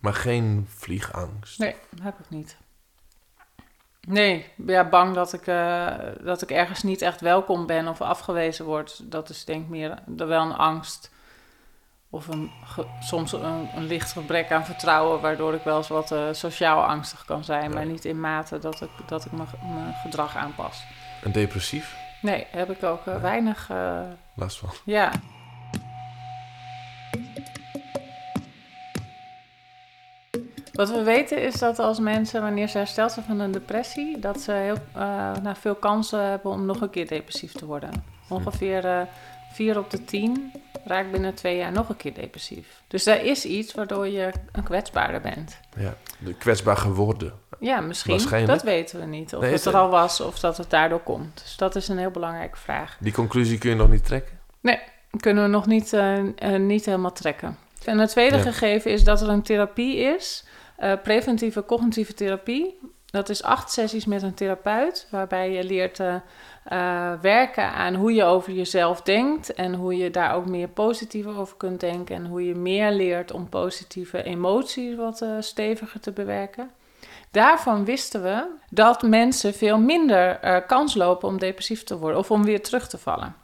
Maar 0.06 0.14
geen 0.14 0.68
vliegangst. 0.70 1.60
Nee, 1.60 1.76
heb 2.02 2.20
ik 2.20 2.30
niet. 2.30 2.58
Nee, 4.08 4.46
ja, 4.66 4.90
bang 4.90 5.16
dat 5.16 5.34
ik, 5.34 5.48
eh, 5.48 5.88
dat 6.24 6.42
ik 6.42 6.52
ergens 6.52 6.84
niet 6.84 7.02
echt 7.02 7.22
welkom 7.22 7.66
ben 7.66 7.88
of 7.88 8.02
afgewezen 8.02 8.66
word. 8.66 9.12
Dat 9.12 9.30
is 9.30 9.46
denk 9.46 9.64
ik 9.64 9.70
meer 9.70 10.00
er 10.18 10.28
wel 10.28 10.42
een 10.42 10.56
angst. 10.56 11.12
Of 12.10 12.28
een, 12.28 12.52
soms 13.00 13.32
een, 13.32 13.70
een 13.76 13.84
licht 13.84 14.12
gebrek 14.12 14.52
aan 14.52 14.66
vertrouwen, 14.66 15.22
waardoor 15.22 15.54
ik 15.54 15.64
wel 15.64 15.78
eens 15.78 15.88
wat 15.88 16.12
eh, 16.12 16.28
sociaal 16.32 16.84
angstig 16.84 17.26
kan 17.26 17.44
zijn. 17.44 17.74
Maar 17.74 17.86
niet 17.86 18.06
in 18.06 18.20
mate 18.20 18.60
dat 18.60 18.82
ik, 18.82 18.90
dat 19.08 19.26
ik 19.26 19.32
mijn, 19.32 19.48
gedrag 20.04 20.36
aanpas. 20.36 20.84
En 21.24 21.32
depressief? 21.32 21.96
Nee, 22.22 22.48
heb 22.52 22.70
ik 22.70 22.84
ook 22.84 23.08
eh, 23.08 23.22
weinig. 23.22 23.70
Last 24.36 24.58
van. 24.58 24.70
ja. 24.84 25.12
Wat 30.76 30.90
we 30.90 31.04
weten 31.04 31.42
is 31.42 31.54
dat 31.60 31.80
als 31.80 32.00
mensen, 32.00 32.42
wanneer 32.42 32.68
ze 32.68 32.78
hersteld 32.78 33.12
zijn 33.12 33.26
van 33.26 33.40
een 33.40 33.52
depressie, 33.52 34.20
dat 34.20 34.42
ze 34.42 34.52
heel, 34.52 34.78
eh, 34.94 35.02
nou, 35.44 35.56
veel 35.60 35.76
kansen 35.76 36.24
hebben 36.30 36.52
om 36.52 36.66
nog 36.66 36.82
een 36.82 36.90
keer 36.90 37.08
depressief 37.08 37.52
te 37.52 37.66
worden. 37.66 38.04
Ongeveer 38.30 38.86
eh 38.86 39.02
4 39.56 39.78
op 39.78 39.90
de 39.90 40.06
10 40.06 40.52
raakt 40.86 41.12
binnen 41.12 41.34
twee 41.34 41.58
jaar 41.58 41.72
nog 41.72 41.90
een 41.90 41.98
keer 41.98 42.14
depressief. 42.14 42.82
Dus 42.88 43.04
daar 43.04 43.24
is 43.26 43.46
iets 43.46 43.74
waardoor 43.74 44.08
je 44.08 44.32
een 44.52 44.64
kwetsbaarder 44.64 45.22
bent. 45.22 45.60
Ja, 45.78 45.94
de 46.20 46.34
kwetsbaar 46.34 46.78
geworden. 46.78 47.34
Ja, 47.60 47.80
misschien. 47.82 48.46
Dat 48.46 48.64
weten 48.64 49.00
we 49.00 49.06
niet. 49.06 49.36
Of 49.36 49.42
Nee, 49.42 49.52
het 49.52 49.66
er 49.66 49.76
al 49.78 49.90
was 49.90 50.22
of 50.22 50.40
dat 50.40 50.58
het 50.58 50.70
daardoor 50.70 51.00
komt. 51.00 51.42
Dus 51.44 51.58
dat 51.58 51.76
is 51.76 51.88
een 51.88 51.98
heel 51.98 52.12
belangrijke 52.12 52.58
vraag. 52.58 52.98
Die 53.00 53.14
conclusie 53.14 53.58
kun 53.58 53.70
je 53.70 53.76
nog 53.76 53.90
niet 53.90 54.06
trekken? 54.06 54.40
Nee, 54.62 54.80
kunnen 55.20 55.44
we 55.44 55.50
nog 55.50 55.66
niet, 55.66 55.94
eh, 55.94 56.20
niet 56.58 56.86
helemaal 56.86 57.12
trekken. 57.12 57.58
En 57.86 57.98
het 58.00 58.10
tweede 58.10 58.36
Ja. 58.38 58.42
gegeven 58.42 58.92
is 58.92 59.04
dat 59.04 59.22
er 59.22 59.30
een 59.30 59.42
therapie 59.42 59.98
is, 59.98 60.46
eh, 60.78 60.94
preventieve 61.04 61.66
cognitieve 61.66 62.14
therapie. 62.14 62.80
Dat 63.06 63.30
is 63.30 63.44
acht 63.44 63.72
sessies 63.72 64.06
met 64.06 64.24
een 64.24 64.34
therapeut, 64.34 65.08
waarbij 65.12 65.52
je 65.52 65.64
leert 65.64 66.00
eh, 66.00 67.12
werken 67.22 67.72
aan 67.72 67.96
hoe 67.96 68.14
je 68.14 68.24
over 68.24 68.54
jezelf 68.54 69.02
denkt 69.02 69.54
en 69.54 69.74
hoe 69.74 69.98
je 69.98 70.12
daar 70.12 70.36
ook 70.36 70.46
meer 70.46 70.68
positiever 70.68 71.38
over 71.38 71.58
kunt 71.58 71.80
denken 71.80 72.16
en 72.16 72.26
hoe 72.26 72.46
je 72.46 72.56
meer 72.56 72.92
leert 72.92 73.32
om 73.32 73.50
positieve 73.50 74.24
emoties 74.24 74.96
wat 74.96 75.26
steviger 75.40 76.00
te 76.00 76.12
bewerken. 76.12 76.72
Daarvan 77.32 77.86
wisten 77.86 78.24
we 78.24 78.46
dat 78.70 79.02
mensen 79.02 79.54
veel 79.54 79.78
minder 79.78 80.64
kans 80.68 80.96
lopen 80.96 81.28
om 81.28 81.40
depressief 81.40 81.84
te 81.84 81.98
worden 81.98 82.20
of 82.20 82.32
om 82.32 82.44
weer 82.44 82.64
terug 82.64 82.88
te 82.88 82.98
vallen. 82.98 83.36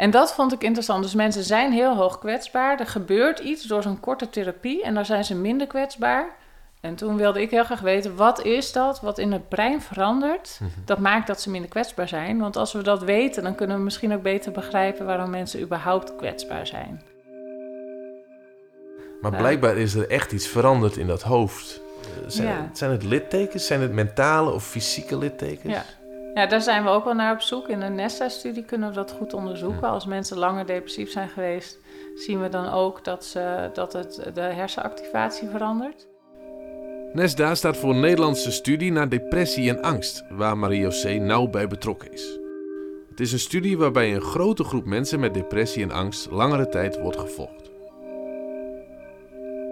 En 0.00 0.10
dat 0.10 0.32
vond 0.32 0.52
ik 0.52 0.62
interessant. 0.62 1.02
Dus 1.02 1.14
mensen 1.14 1.42
zijn 1.42 1.72
heel 1.72 1.94
hoog 1.94 2.18
kwetsbaar. 2.18 2.80
Er 2.80 2.86
gebeurt 2.86 3.38
iets 3.38 3.64
door 3.64 3.82
zo'n 3.82 4.00
korte 4.00 4.30
therapie 4.30 4.82
en 4.82 4.94
daar 4.94 5.06
zijn 5.06 5.24
ze 5.24 5.34
minder 5.34 5.66
kwetsbaar. 5.66 6.36
En 6.80 6.94
toen 6.94 7.16
wilde 7.16 7.40
ik 7.40 7.50
heel 7.50 7.64
graag 7.64 7.80
weten, 7.80 8.16
wat 8.16 8.42
is 8.44 8.72
dat 8.72 9.00
wat 9.00 9.18
in 9.18 9.32
het 9.32 9.48
brein 9.48 9.82
verandert? 9.82 10.60
Dat 10.84 10.98
maakt 10.98 11.26
dat 11.26 11.40
ze 11.40 11.50
minder 11.50 11.70
kwetsbaar 11.70 12.08
zijn. 12.08 12.38
Want 12.38 12.56
als 12.56 12.72
we 12.72 12.82
dat 12.82 13.02
weten, 13.02 13.42
dan 13.42 13.54
kunnen 13.54 13.76
we 13.76 13.82
misschien 13.82 14.12
ook 14.14 14.22
beter 14.22 14.52
begrijpen 14.52 15.06
waarom 15.06 15.30
mensen 15.30 15.60
überhaupt 15.60 16.16
kwetsbaar 16.16 16.66
zijn. 16.66 17.02
Maar 19.20 19.36
blijkbaar 19.36 19.76
is 19.76 19.94
er 19.94 20.10
echt 20.10 20.32
iets 20.32 20.46
veranderd 20.46 20.96
in 20.96 21.06
dat 21.06 21.22
hoofd. 21.22 21.80
Eh, 22.02 22.28
Zijn, 22.30 22.48
Ja. 22.48 22.70
zijn 22.72 22.90
het 22.90 23.02
littekens? 23.02 23.66
Zijn 23.66 23.80
het 23.80 23.92
mentale 23.92 24.50
of 24.52 24.64
fysieke 24.66 25.18
littekens? 25.18 25.74
Ja. 25.74 25.84
Ja, 26.34 26.46
daar 26.46 26.60
zijn 26.60 26.84
we 26.84 26.88
ook 26.90 27.04
wel 27.04 27.14
naar 27.14 27.32
op 27.34 27.40
zoek. 27.40 27.68
In 27.68 27.80
een 27.82 27.94
Nesta-studie 27.94 28.64
kunnen 28.64 28.88
we 28.88 28.94
dat 28.94 29.10
goed 29.12 29.34
onderzoeken. 29.34 29.88
Als 29.88 30.06
mensen 30.06 30.38
langer 30.38 30.66
depressief 30.66 31.10
zijn 31.10 31.28
geweest, 31.28 31.78
zien 32.16 32.40
we 32.42 32.48
dan 32.48 32.68
ook 32.72 33.04
dat, 33.04 33.24
ze, 33.24 33.70
dat 33.74 33.92
het, 33.92 34.30
de 34.34 34.40
hersenactivatie 34.40 35.48
verandert. 35.48 36.06
NESDA 37.12 37.54
staat 37.54 37.76
voor 37.76 37.94
Nederlandse 37.94 38.52
Studie 38.52 38.92
naar 38.92 39.08
Depressie 39.08 39.68
en 39.68 39.82
Angst, 39.82 40.24
waar 40.28 40.58
Marie-José 40.58 41.14
nauw 41.14 41.46
bij 41.46 41.66
betrokken 41.66 42.12
is. 42.12 42.38
Het 43.10 43.20
is 43.20 43.32
een 43.32 43.38
studie 43.38 43.78
waarbij 43.78 44.14
een 44.14 44.20
grote 44.20 44.64
groep 44.64 44.84
mensen 44.84 45.20
met 45.20 45.34
depressie 45.34 45.82
en 45.82 45.90
angst 45.90 46.30
langere 46.30 46.68
tijd 46.68 47.00
wordt 47.00 47.18
gevolgd. 47.18 47.70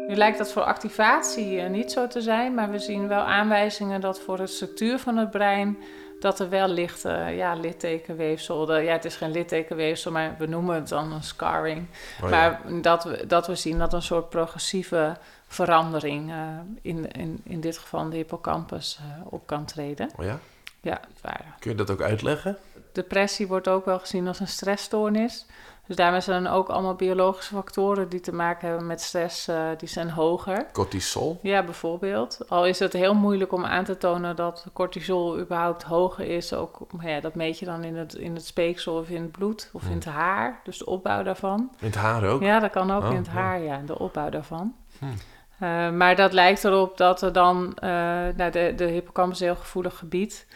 Nu 0.08 0.14
lijkt 0.14 0.38
dat 0.38 0.52
voor 0.52 0.62
activatie 0.62 1.60
eh, 1.60 1.70
niet 1.70 1.92
zo 1.92 2.06
te 2.06 2.20
zijn, 2.20 2.54
maar 2.54 2.70
we 2.70 2.78
zien 2.78 3.08
wel 3.08 3.22
aanwijzingen 3.22 4.00
dat 4.00 4.20
voor 4.20 4.36
de 4.36 4.46
structuur 4.46 4.98
van 4.98 5.16
het 5.16 5.30
brein 5.30 5.78
dat 6.20 6.40
er 6.40 6.48
wel 6.48 6.68
ligt, 6.68 7.04
uh, 7.04 7.36
ja, 7.36 7.54
littekenweefsel. 7.54 8.66
De, 8.66 8.72
ja, 8.72 8.92
het 8.92 9.04
is 9.04 9.16
geen 9.16 9.30
littekenweefsel, 9.30 10.12
maar 10.12 10.34
we 10.38 10.46
noemen 10.46 10.74
het 10.74 10.88
dan 10.88 11.12
een 11.12 11.22
scarring. 11.22 11.86
Oh 12.22 12.30
ja. 12.30 12.36
Maar 12.36 12.82
dat 12.82 13.04
we, 13.04 13.26
dat 13.26 13.46
we 13.46 13.54
zien 13.54 13.78
dat 13.78 13.92
een 13.92 14.02
soort 14.02 14.28
progressieve 14.28 15.16
verandering 15.46 16.30
uh, 16.30 16.36
in, 16.82 17.12
in, 17.12 17.40
in 17.44 17.60
dit 17.60 17.78
geval 17.78 18.10
de 18.10 18.16
hippocampus 18.16 18.98
uh, 19.00 19.26
op 19.32 19.46
kan 19.46 19.64
treden. 19.64 20.10
Oh 20.16 20.24
ja? 20.24 20.38
Ja, 20.80 21.00
waar. 21.20 21.56
Kun 21.58 21.70
je 21.70 21.76
dat 21.76 21.90
ook 21.90 22.02
uitleggen? 22.02 22.58
Depressie 22.92 23.46
wordt 23.46 23.68
ook 23.68 23.84
wel 23.84 23.98
gezien 23.98 24.28
als 24.28 24.40
een 24.40 24.48
stressstoornis. 24.48 25.46
Dus 25.88 25.96
daarmee 25.96 26.20
zijn 26.20 26.46
er 26.46 26.52
ook 26.52 26.68
allemaal 26.68 26.94
biologische 26.94 27.54
factoren 27.54 28.08
die 28.08 28.20
te 28.20 28.32
maken 28.34 28.68
hebben 28.68 28.86
met 28.86 29.00
stress, 29.00 29.48
uh, 29.48 29.68
die 29.78 29.88
zijn 29.88 30.10
hoger. 30.10 30.66
Cortisol? 30.72 31.38
Ja, 31.42 31.62
bijvoorbeeld. 31.62 32.38
Al 32.48 32.66
is 32.66 32.78
het 32.78 32.92
heel 32.92 33.14
moeilijk 33.14 33.52
om 33.52 33.64
aan 33.64 33.84
te 33.84 33.96
tonen 33.96 34.36
dat 34.36 34.66
cortisol 34.72 35.38
überhaupt 35.38 35.82
hoger 35.82 36.24
is. 36.26 36.52
Ook, 36.52 36.78
ja, 37.00 37.20
dat 37.20 37.34
meet 37.34 37.58
je 37.58 37.64
dan 37.64 37.84
in 37.84 37.96
het, 37.96 38.14
in 38.14 38.34
het 38.34 38.44
speeksel 38.46 38.96
of 38.98 39.08
in 39.08 39.22
het 39.22 39.32
bloed 39.32 39.70
of 39.72 39.80
Hmm. 39.80 39.90
in 39.90 39.96
het 39.96 40.04
haar. 40.06 40.60
Dus 40.64 40.78
de 40.78 40.86
opbouw 40.86 41.22
daarvan. 41.22 41.70
In 41.78 41.86
het 41.86 41.96
haar 41.96 42.24
ook? 42.24 42.42
Ja, 42.42 42.58
dat 42.58 42.70
kan 42.70 42.90
ook 42.90 43.02
Oh, 43.02 43.10
in 43.10 43.16
het 43.16 43.26
ja. 43.26 43.32
haar, 43.32 43.60
ja, 43.60 43.80
de 43.86 43.98
opbouw 43.98 44.28
daarvan. 44.30 44.74
Hmm. 44.98 45.14
Uh, 45.62 45.90
maar 45.90 46.16
dat 46.16 46.32
lijkt 46.32 46.64
erop 46.64 46.96
dat 46.96 47.22
er 47.22 47.32
dan, 47.32 47.56
uh, 47.66 47.90
nou, 48.36 48.50
de, 48.50 48.72
de 48.76 48.84
hippocampus 48.84 49.40
is 49.40 49.46
een 49.46 49.52
heel 49.52 49.62
gevoelig 49.62 49.98
gebied, 49.98 50.46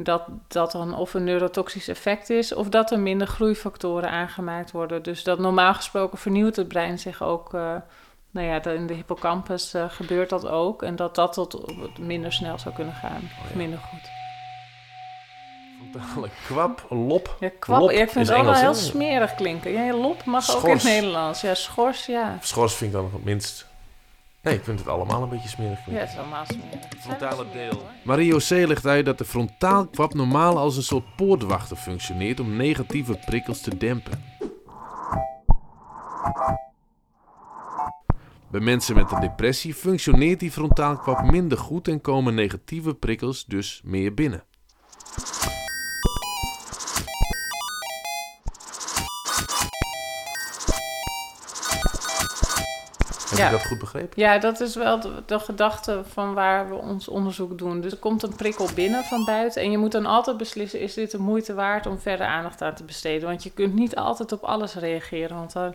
dat 0.00 0.22
dat 0.48 0.72
dan 0.72 0.94
of 0.94 1.14
een 1.14 1.24
neurotoxisch 1.24 1.88
effect 1.88 2.30
is 2.30 2.54
of 2.54 2.68
dat 2.68 2.90
er 2.90 2.98
minder 2.98 3.26
groeifactoren 3.26 4.10
aangemaakt 4.10 4.70
worden. 4.70 5.02
Dus 5.02 5.24
dat 5.24 5.38
normaal 5.38 5.74
gesproken 5.74 6.18
vernieuwt 6.18 6.56
het 6.56 6.68
brein 6.68 6.98
zich 6.98 7.22
ook. 7.22 7.54
Uh, 7.54 7.74
nou 8.30 8.46
ja, 8.46 8.64
in 8.64 8.86
de 8.86 8.94
hippocampus 8.94 9.74
uh, 9.74 9.84
gebeurt 9.88 10.30
dat 10.30 10.46
ook. 10.46 10.82
En 10.82 10.96
dat 10.96 11.14
dat 11.14 11.32
tot 11.32 11.98
minder 11.98 12.32
snel 12.32 12.58
zou 12.58 12.74
kunnen 12.74 12.94
gaan. 12.94 13.30
Oh, 13.38 13.44
Of 13.44 13.54
minder 13.54 13.78
goed. 13.78 14.10
Kwap, 16.46 16.86
lop. 16.88 17.36
Ja, 17.40 17.50
kwap. 17.58 17.80
Lop 17.80 17.90
Ja, 17.90 18.02
ik 18.02 18.10
vind 18.10 18.28
het 18.28 18.36
Engels, 18.36 18.60
heel 18.60 18.74
smerig 18.74 19.34
klinken. 19.34 19.72
Ja, 19.72 19.92
lop 19.92 20.24
mag 20.24 20.56
ook 20.56 20.64
in 20.64 20.70
het. 20.70 20.82
Nederlands. 20.82 21.40
Ja, 21.40 21.54
schors, 21.54 22.06
ja. 22.06 22.38
Schors 22.40 22.74
vind 22.74 22.90
ik 22.90 22.96
dan 22.96 23.10
het 23.12 23.24
minst. 23.24 23.67
Nee, 24.42 24.54
ik 24.54 24.64
vind 24.64 24.78
het 24.78 24.88
allemaal 24.88 25.22
een 25.22 25.28
beetje 25.28 25.48
smerig 25.48 25.86
Ja, 25.86 25.92
het 25.92 26.08
is 26.08 26.16
allemaal 26.16 26.44
smerig. 26.44 26.88
Frontale 26.98 27.46
deel. 27.52 27.72
hoor. 27.72 27.90
Marie-José 28.04 28.66
legt 28.66 28.86
uit 28.86 29.04
dat 29.04 29.18
de 29.18 29.24
frontaalkwap 29.24 30.14
normaal 30.14 30.58
als 30.58 30.76
een 30.76 30.82
soort 30.82 31.16
poortwachter 31.16 31.76
functioneert 31.76 32.40
om 32.40 32.56
negatieve 32.56 33.18
prikkels 33.26 33.60
te 33.60 33.76
dempen. 33.76 34.24
Bij 38.50 38.60
mensen 38.60 38.94
met 38.94 39.12
een 39.12 39.20
depressie 39.20 39.74
functioneert 39.74 40.40
die 40.40 40.50
frontaalkwap 40.50 41.30
minder 41.30 41.58
goed 41.58 41.88
en 41.88 42.00
komen 42.00 42.34
negatieve 42.34 42.94
prikkels 42.94 43.44
dus 43.44 43.80
meer 43.84 44.14
binnen. 44.14 44.42
Heb 53.38 53.46
Ja. 53.46 53.52
je 53.52 53.58
dat 53.58 53.66
goed 53.66 53.78
begrepen? 53.78 54.22
Ja, 54.22 54.38
dat 54.38 54.60
is 54.60 54.74
wel 54.74 55.00
de, 55.00 55.22
de 55.26 55.38
gedachte 55.38 56.00
van 56.08 56.34
waar 56.34 56.68
we 56.68 56.74
ons 56.74 57.08
onderzoek 57.08 57.58
doen. 57.58 57.80
Dus 57.80 57.92
er 57.92 57.98
komt 57.98 58.22
een 58.22 58.36
prikkel 58.36 58.68
binnen 58.74 59.04
van 59.04 59.24
buiten. 59.24 59.62
En 59.62 59.70
je 59.70 59.78
moet 59.78 59.92
dan 59.92 60.06
altijd 60.06 60.36
beslissen: 60.36 60.80
is 60.80 60.94
dit 60.94 61.10
de 61.10 61.18
moeite 61.18 61.54
waard 61.54 61.86
om 61.86 61.98
verder 61.98 62.26
aandacht 62.26 62.62
aan 62.62 62.74
te 62.74 62.84
besteden? 62.84 63.28
Want 63.28 63.42
je 63.42 63.50
kunt 63.50 63.74
niet 63.74 63.96
altijd 63.96 64.32
op 64.32 64.42
alles 64.42 64.74
reageren. 64.74 65.36
Want 65.36 65.52
dan, 65.52 65.74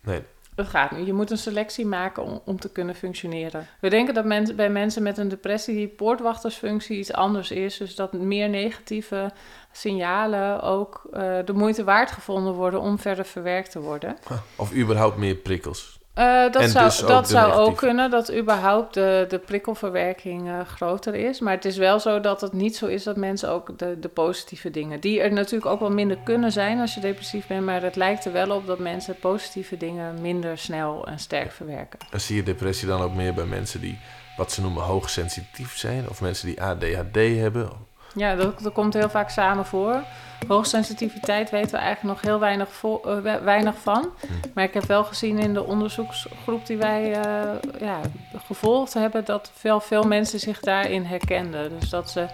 Nee. 0.00 0.22
dat 0.54 0.66
gaat 0.66 0.90
niet. 0.90 1.06
Je 1.06 1.12
moet 1.12 1.30
een 1.30 1.38
selectie 1.38 1.86
maken 1.86 2.22
om, 2.24 2.40
om 2.44 2.60
te 2.60 2.70
kunnen 2.70 2.94
functioneren. 2.94 3.66
We 3.80 3.88
denken 3.88 4.14
dat 4.14 4.24
mensen, 4.24 4.56
bij 4.56 4.70
mensen 4.70 5.02
met 5.02 5.18
een 5.18 5.28
depressie 5.28 5.74
die 5.74 5.88
poortwachtersfunctie 5.88 6.98
iets 6.98 7.12
anders 7.12 7.50
is. 7.50 7.76
Dus 7.76 7.94
dat 7.94 8.12
meer 8.12 8.48
negatieve 8.48 9.30
signalen 9.72 10.62
ook 10.62 11.02
eh, 11.12 11.36
de 11.44 11.52
moeite 11.52 11.84
waard 11.84 12.10
gevonden 12.10 12.52
worden 12.52 12.80
om 12.80 12.98
verder 12.98 13.24
verwerkt 13.24 13.70
te 13.70 13.80
worden. 13.80 14.16
Of 14.56 14.74
überhaupt 14.74 15.16
meer 15.16 15.34
prikkels. 15.34 15.97
Eh, 16.18 16.52
dat 16.52 16.62
En 16.62 16.68
zou, 16.68 16.84
dus 16.84 17.02
ook 17.02 17.08
dat 17.08 17.28
zou 17.28 17.52
ook 17.52 17.76
kunnen, 17.76 18.10
dat 18.10 18.34
überhaupt 18.34 18.94
de, 18.94 19.26
de 19.28 19.38
prikkelverwerking 19.38 20.48
eh, 20.48 20.60
groter 20.60 21.14
is. 21.14 21.40
Maar 21.40 21.54
het 21.54 21.64
is 21.64 21.76
wel 21.76 22.00
zo 22.00 22.20
dat 22.20 22.40
het 22.40 22.52
niet 22.52 22.76
zo 22.76 22.86
is 22.86 23.02
dat 23.02 23.16
mensen 23.16 23.50
ook 23.50 23.78
de, 23.78 23.98
de 23.98 24.08
positieve 24.08 24.70
dingen... 24.70 25.00
die 25.00 25.20
er 25.20 25.32
natuurlijk 25.32 25.70
ook 25.70 25.80
wel 25.80 25.90
minder 25.90 26.18
kunnen 26.24 26.52
zijn 26.52 26.80
als 26.80 26.94
je 26.94 27.00
depressief 27.00 27.46
bent... 27.46 27.64
maar 27.64 27.82
het 27.82 27.96
lijkt 27.96 28.24
er 28.24 28.32
wel 28.32 28.50
op 28.50 28.66
dat 28.66 28.78
mensen 28.78 29.18
positieve 29.18 29.76
dingen 29.76 30.20
minder 30.20 30.58
snel 30.58 31.06
en 31.06 31.18
sterk 31.18 31.52
verwerken. 31.52 31.98
En 32.10 32.20
zie 32.20 32.36
je 32.36 32.42
depressie 32.42 32.88
dan 32.88 33.00
ook 33.00 33.14
meer 33.14 33.34
bij 33.34 33.46
mensen 33.46 33.80
die 33.80 33.98
wat 34.36 34.52
ze 34.52 34.60
noemen 34.60 34.82
hoogsensitief 34.82 35.76
zijn? 35.76 36.08
Of 36.08 36.20
mensen 36.20 36.46
die 36.46 36.62
ADHD 36.62 37.16
hebben? 37.16 37.70
Ja, 38.18 38.34
dat, 38.34 38.60
dat 38.60 38.72
komt 38.72 38.94
heel 38.94 39.08
vaak 39.10 39.30
samen 39.30 39.66
voor. 39.66 40.02
Hoogsensitiviteit 40.48 41.50
weten 41.50 41.70
we 41.70 41.76
eigenlijk 41.76 42.14
nog 42.16 42.24
heel 42.30 42.38
weinig, 42.40 42.68
vo- 42.72 43.00
eh, 43.04 43.18
we- 43.18 43.40
weinig 43.40 43.74
van. 43.82 44.08
Maar 44.54 44.64
ik 44.64 44.74
heb 44.74 44.84
wel 44.84 45.04
gezien 45.04 45.38
in 45.38 45.54
de 45.54 45.64
onderzoeksgroep 45.64 46.66
die 46.66 46.76
wij 46.76 47.12
eh, 47.12 47.80
ja, 47.80 48.00
gevolgd 48.46 48.94
hebben... 48.94 49.24
dat 49.24 49.50
veel, 49.54 49.80
veel 49.80 50.02
mensen 50.02 50.40
zich 50.40 50.60
daarin 50.60 51.04
herkenden. 51.04 51.80
Dus 51.80 51.90
dat 51.90 52.10
ze 52.10 52.26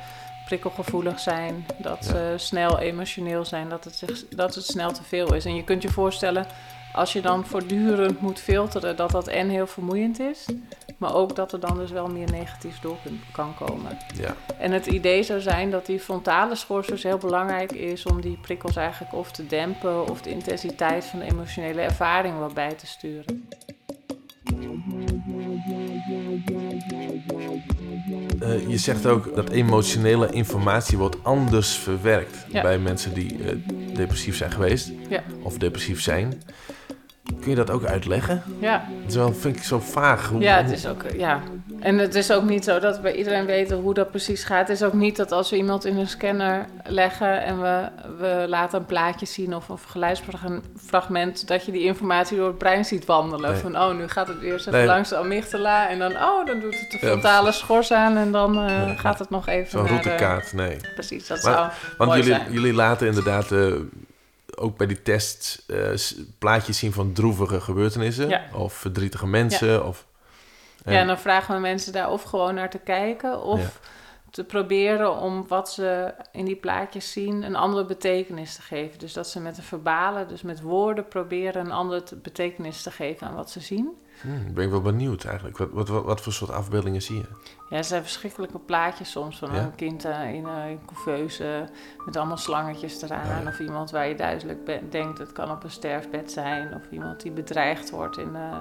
prikkelgevoelig 0.45 1.21
zijn, 1.21 1.67
dat 1.77 1.99
Ja. 2.01 2.11
ze 2.13 2.35
snel 2.37 2.79
emotioneel 2.79 3.45
zijn... 3.45 3.69
Dat 3.69 3.85
het, 3.85 3.95
zich, 3.95 4.25
dat 4.29 4.55
het 4.55 4.65
snel 4.67 4.93
te 4.93 5.03
veel 5.03 5.35
is. 5.35 5.45
En 5.45 5.55
je 5.57 5.65
kunt 5.65 5.83
je 5.83 5.89
voorstellen, 5.91 6.47
als 6.93 7.13
je 7.13 7.21
dan 7.21 7.47
voortdurend 7.47 8.21
moet 8.21 8.41
filteren... 8.41 8.97
dat 8.97 9.11
dat 9.11 9.29
en 9.29 9.49
heel 9.49 9.67
vermoeiend 9.67 10.21
is... 10.21 10.45
maar 10.99 11.15
ook 11.15 11.37
dat 11.37 11.53
er 11.53 11.61
dan 11.61 11.77
dus 11.77 11.91
wel 11.91 12.07
meer 12.07 12.31
negatiefs 12.31 12.81
door 12.81 12.97
kan 13.33 13.55
komen. 13.55 13.99
Ja. 14.21 14.37
En 14.59 14.73
het 14.73 14.87
idee 14.87 15.23
zou 15.23 15.41
zijn 15.41 15.71
dat 15.71 15.87
die 15.87 16.01
frontale 16.01 16.55
schors 16.55 16.87
dus 16.87 17.03
heel 17.03 17.19
belangrijk 17.19 17.73
is 17.73 18.07
om 18.07 18.21
die 18.21 18.39
prikkels 18.43 18.77
eigenlijk 18.77 19.15
of 19.15 19.31
te 19.33 19.47
dempen 19.47 20.09
of 20.11 20.23
de 20.23 20.31
intensiteit 20.31 21.05
van 21.05 21.19
de 21.19 21.25
emotionele 21.25 21.81
ervaring 21.81 22.39
wat 22.39 22.55
bij 22.55 22.73
te 22.73 22.87
sturen. 22.87 23.49
Eh, 28.41 28.69
je 28.69 28.79
zegt 28.79 29.07
ook 29.07 29.35
dat 29.35 29.49
emotionele 29.51 30.31
informatie 30.31 30.99
wordt 30.99 31.17
anders 31.23 31.77
verwerkt 31.77 32.47
Ja. 32.49 32.63
bij 32.63 32.79
mensen 32.79 33.15
die 33.15 33.37
eh, 33.45 33.57
depressief 33.97 34.37
zijn 34.37 34.51
geweest 34.51 34.91
Ja. 35.09 35.23
of 35.43 35.59
depressief 35.59 36.01
zijn. 36.03 36.43
Kun 37.41 37.51
je 37.51 37.55
dat 37.57 37.71
ook 37.71 37.85
uitleggen? 37.85 38.43
Ja, 38.59 38.85
Het 39.03 39.11
is 39.11 39.15
wel, 39.17 39.33
vind 39.35 39.57
ik 39.57 39.63
zo 39.63 39.79
vaag. 39.81 40.29
Hoe, 40.29 40.41
ja, 40.41 40.57
het 40.57 40.71
is 40.71 40.87
ook, 40.87 41.03
ja. 41.17 41.41
En 41.81 41.99
het 41.99 42.15
is 42.15 42.31
ook 42.33 42.43
niet 42.45 42.65
zo 42.65 42.79
dat 42.79 42.97
we 42.97 43.03
bij 43.03 43.15
iedereen 43.15 43.47
weten 43.47 43.77
hoe 43.77 43.95
dat 43.95 44.11
precies 44.11 44.45
gaat. 44.45 44.69
Het 44.69 44.77
is 44.77 44.83
ook 44.83 44.93
niet 44.93 45.17
dat 45.17 45.33
als 45.33 45.51
we 45.51 45.57
iemand 45.57 45.85
in 45.85 45.97
een 45.97 46.09
scanner 46.09 46.67
leggen 46.85 47.43
en 47.45 47.61
we, 47.61 47.89
we 48.19 48.45
laten 48.49 48.79
een 48.79 48.87
plaatje 48.87 49.27
zien 49.27 49.55
of 49.55 49.69
een 49.69 49.79
geluidsfragment, 49.89 51.49
dat 51.49 51.65
je 51.65 51.73
die 51.73 51.83
informatie 51.85 52.37
door 52.37 52.47
het 52.47 52.59
brein 52.59 52.85
ziet 52.85 53.05
wandelen. 53.05 53.51
Nee. 53.51 53.61
Van, 53.61 53.77
oh, 53.77 53.95
nu 53.97 54.09
gaat 54.09 54.29
het 54.29 54.41
eerst 54.43 54.67
even 54.67 54.79
Nee. 54.79 54.87
langs 54.89 55.09
de 55.09 55.17
amygdala 55.17 55.89
en 55.89 55.99
dan, 55.99 56.13
oh, 56.13 56.47
dan 56.47 56.61
doet 56.61 56.81
het 56.81 56.91
de 56.91 56.99
Ja, 57.01 57.07
frontale 57.07 57.53
schors 57.53 57.93
aan 57.93 58.17
en 58.17 58.33
dan 58.33 58.59
eh, 58.59 58.69
Ja. 58.89 58.95
gaat 58.95 59.19
het 59.19 59.31
nog 59.31 59.47
even 59.49 59.71
Zo'n 59.71 59.83
de- 59.83 59.89
routekaart, 59.89 60.53
nee. 60.53 60.77
Precies, 60.95 61.27
dat 61.27 61.43
Maar- 61.43 61.53
zou 61.55 61.69
Want 61.99 62.11
mooi 62.11 62.23
jullie, 62.23 62.37
zijn. 62.41 62.53
jullie 62.53 62.73
laten 62.75 63.07
inderdaad 63.07 63.53
eh, 63.53 63.73
ook 64.57 64.77
bij 64.77 64.87
die 64.87 65.03
test 65.03 65.65
eh, 65.67 65.77
s- 65.95 66.15
plaatjes 66.39 66.79
zien 66.79 66.93
van 66.93 67.13
droevige 67.13 67.61
gebeurtenissen 67.61 68.29
Ja. 68.29 68.43
of 68.55 68.73
verdrietige 68.73 69.27
mensen. 69.27 69.87
Of, 69.87 70.07
Ja, 70.85 70.93
en 70.93 71.07
dan 71.07 71.19
vragen 71.19 71.55
we 71.55 71.61
mensen 71.61 71.93
daar 71.93 72.11
of 72.11 72.23
gewoon 72.23 72.55
naar 72.55 72.71
te 72.71 72.79
kijken 72.79 73.43
of 73.43 73.61
Ja. 73.61 73.71
te 74.31 74.45
proberen 74.45 75.17
om 75.17 75.45
wat 75.49 75.71
ze 75.73 76.15
in 76.33 76.45
die 76.45 76.57
plaatjes 76.57 77.13
zien 77.13 77.43
een 77.43 77.57
andere 77.57 77.85
betekenis 77.85 78.55
te 78.55 78.63
geven. 78.63 78.99
Dus 78.99 79.13
dat 79.13 79.29
ze 79.29 79.41
met 79.41 79.57
een 79.59 79.63
verbale, 79.65 80.27
dus 80.27 80.43
met 80.43 80.61
woorden 80.61 81.09
proberen 81.09 81.65
een 81.65 81.73
andere 81.73 82.03
te- 82.03 82.17
betekenis 82.17 82.83
te 82.83 82.91
geven 82.91 83.27
aan 83.27 83.35
wat 83.35 83.51
ze 83.51 83.61
zien. 83.61 83.89
Hmm, 84.21 84.55
ben 84.55 84.65
ik 84.65 84.71
wel 84.71 84.81
benieuwd 84.81 85.25
eigenlijk. 85.25 85.59
Wat, 85.59 85.69
wat, 85.73 85.89
wat, 85.89 86.05
wat 86.05 86.21
voor 86.21 86.33
soort 86.33 86.51
afbeeldingen 86.51 87.03
zie 87.03 87.17
je? 87.17 87.25
Ja, 87.69 87.77
er 87.77 87.85
zijn 87.85 88.03
verschrikkelijke 88.03 88.59
plaatjes 88.59 89.11
soms 89.11 89.39
van 89.39 89.53
Ja? 89.55 89.61
een 89.61 89.75
kind 89.75 90.05
eh, 90.05 90.35
in 90.35 90.45
een 90.45 90.79
couveuse 90.87 91.69
met 92.05 92.17
allemaal 92.17 92.37
slangetjes 92.37 93.03
eraan. 93.03 93.27
Ja, 93.29 93.41
ja. 93.43 93.49
Of 93.49 93.59
iemand 93.59 93.91
waar 93.91 94.09
je 94.09 94.15
duidelijk 94.15 94.59
denkt 94.91 95.19
het 95.19 95.33
kan 95.33 95.51
op 95.51 95.65
een 95.65 95.71
sterfbed 95.71 96.33
zijn. 96.33 96.75
Of 96.75 96.81
iemand 96.91 97.23
die 97.23 97.31
bedreigd 97.33 97.91
wordt 97.91 98.19
en 98.19 98.31
eh, 98.35 98.57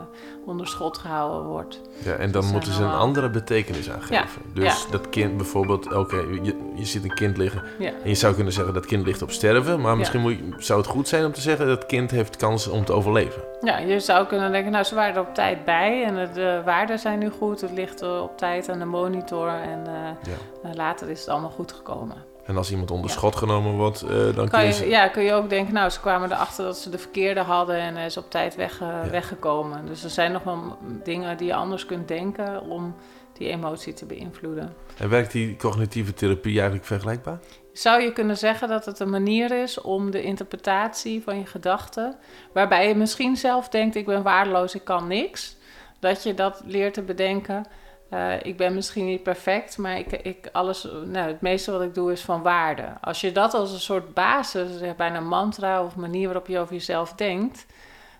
onder 0.45 0.67
schot 0.67 0.98
gehouden 0.98 1.50
wordt. 1.50 1.81
Ja, 2.03 2.13
en 2.13 2.31
dan 2.31 2.41
zijn 2.41 2.53
moeten 2.53 2.74
ze 2.74 2.83
een 2.83 2.91
andere 2.91 3.29
betekenis 3.29 3.89
aan 3.89 4.00
Ja, 4.10 4.22
geven. 4.22 4.41
Dus 4.53 4.88
dat 4.91 5.10
kind 5.10 5.38
bijvoorbeeld, 5.38 5.93
oké, 5.93 6.15
je, 6.17 6.72
je 6.75 6.86
ziet 6.86 7.03
een 7.03 7.13
kind 7.13 7.38
liggen. 7.38 7.63
Ja. 7.79 7.91
En 8.03 8.10
je 8.10 8.15
zou 8.15 8.33
kunnen 8.36 8.53
zeggen 8.53 8.74
dat 8.74 8.86
kind 8.86 9.05
ligt 9.05 9.22
op 9.22 9.31
sterven. 9.31 9.81
Maar 9.81 9.98
misschien 9.98 10.22
moet 10.22 10.38
je- 10.38 10.53
zou 10.57 10.79
het 10.79 10.89
goed 10.89 11.07
zijn 11.07 11.25
om 11.25 11.31
te 11.31 11.41
zeggen 11.41 11.67
dat 11.67 11.86
kind 11.86 12.12
heeft 12.12 12.36
kans 12.36 12.67
om 12.67 12.86
te 12.86 12.93
overleven. 12.93 13.41
Ja, 13.62 13.77
je 13.77 14.00
zou 14.00 14.27
kunnen 14.27 14.51
denken, 14.51 14.72
nou 14.72 14.83
ze 14.83 14.95
waren 14.95 15.15
er 15.15 15.22
op 15.22 15.33
tijd 15.33 15.42
bij 15.65 16.03
en 16.05 16.33
de 16.33 16.62
waarden 16.65 17.00
zijn 17.00 17.19
nu 17.19 17.29
goed. 17.29 17.62
Het 17.62 17.71
ligt 17.71 18.01
op 18.01 18.38
tijd 18.38 18.69
aan 18.69 18.79
de 18.79 18.85
monitor 18.85 19.47
en 19.47 19.88
eh, 19.88 19.93
Ja. 20.33 20.69
eh, 20.69 20.73
later 20.75 21.09
is 21.09 21.19
het 21.19 21.29
allemaal 21.29 21.50
goed 21.50 21.71
gekomen. 21.71 22.17
En 22.45 22.57
als 22.57 22.71
iemand 22.71 22.91
onder 22.91 23.07
Ja. 23.09 23.13
schot 23.15 23.35
genomen 23.35 23.73
wordt, 23.73 24.01
eh, 24.01 24.09
dan 24.09 24.33
kun 24.33 24.50
Kan 24.50 24.65
je... 24.65 24.71
ze- 24.73 24.88
ja, 24.89 25.07
kun 25.07 25.23
je 25.23 25.33
ook 25.33 25.50
denken, 25.50 25.73
nou, 25.73 25.89
ze 25.89 26.00
kwamen 26.00 26.31
erachter 26.31 26.65
dat 26.65 26.77
ze 26.77 26.89
de 26.89 26.97
verkeerde 26.97 27.39
hadden 27.39 27.75
en 27.75 27.97
is 27.97 28.17
op 28.17 28.29
tijd 28.29 28.55
wegge- 28.55 29.07
weggekomen. 29.12 29.85
Dus 29.85 30.03
er 30.03 30.09
zijn 30.09 30.31
nog 30.31 30.43
wel 30.43 30.77
dingen 31.03 31.38
die 31.38 31.47
je 31.47 31.53
anders 31.55 31.85
kunt 31.85 32.07
denken 32.07 32.62
om 32.62 32.95
die 33.33 33.47
emotie 33.50 33.93
te 33.93 34.05
beïnvloeden. 34.05 34.73
En 34.97 35.09
werkt 35.09 35.31
die 35.31 35.55
cognitieve 35.55 36.13
therapie 36.13 36.53
eigenlijk 36.53 36.85
vergelijkbaar? 36.85 37.39
Zou 37.74 38.01
je 38.01 38.13
kunnen 38.13 38.38
zeggen 38.38 38.68
dat 38.68 38.86
het 38.86 39.00
een 39.00 39.10
manier 39.10 39.51
is 39.51 39.82
om 39.82 40.12
de 40.12 40.22
interpretatie 40.22 41.24
van 41.24 41.38
je 41.38 41.46
gedachten, 41.46 42.15
waarbij 42.53 42.88
je 42.88 42.96
misschien 42.96 43.38
zelf 43.38 43.70
denkt, 43.70 43.96
ik 43.96 44.06
ben 44.06 44.24
waardeloos, 44.24 44.75
ik 44.75 44.84
kan 44.84 45.08
niks, 45.08 45.56
dat 46.00 46.24
je 46.24 46.34
dat 46.34 46.62
leert 46.65 46.94
te 46.94 47.01
bedenken. 47.01 47.65
eh, 48.10 48.44
ik 48.44 48.58
ben 48.58 48.74
misschien 48.74 49.06
niet 49.06 49.24
perfect, 49.24 49.77
maar 49.77 49.98
ik, 49.98 50.12
ik 50.12 50.50
alles, 50.51 50.84
nou, 51.06 51.27
het 51.27 51.42
meeste 51.42 51.72
wat 51.72 51.82
ik 51.82 51.94
doe 51.94 52.12
is 52.12 52.22
van 52.22 52.42
waarde. 52.42 52.94
Als 53.01 53.22
je 53.22 53.32
dat 53.32 53.53
als 53.53 53.72
een 53.72 53.80
soort 53.80 54.13
basis, 54.13 54.96
bijna 54.98 55.20
mantra 55.20 55.84
of 55.84 55.96
manier 55.96 56.25
waarop 56.25 56.48
je 56.48 56.60
over 56.60 56.74
jezelf 56.74 57.13
denkt, 57.13 57.65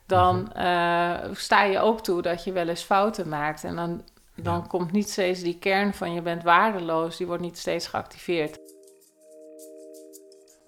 dan 0.06 0.54
eh, 0.54 1.14
sta 1.34 1.64
je 1.64 1.80
ook 1.80 2.02
toe 2.02 2.22
dat 2.22 2.44
je 2.44 2.52
wel 2.52 2.68
eens 2.68 2.84
fouten 2.84 3.30
maakt. 3.30 3.64
En 3.64 3.76
dan, 3.76 4.04
dan 4.36 4.68
komt 4.68 4.92
niet 4.92 5.10
steeds 5.10 5.42
die 5.42 5.60
kern 5.60 5.94
van 5.94 6.14
je 6.14 6.22
bent 6.22 6.44
waardeloos, 6.44 7.18
die 7.18 7.28
wordt 7.28 7.42
niet 7.42 7.58
steeds 7.58 7.88
geactiveerd. 7.88 8.73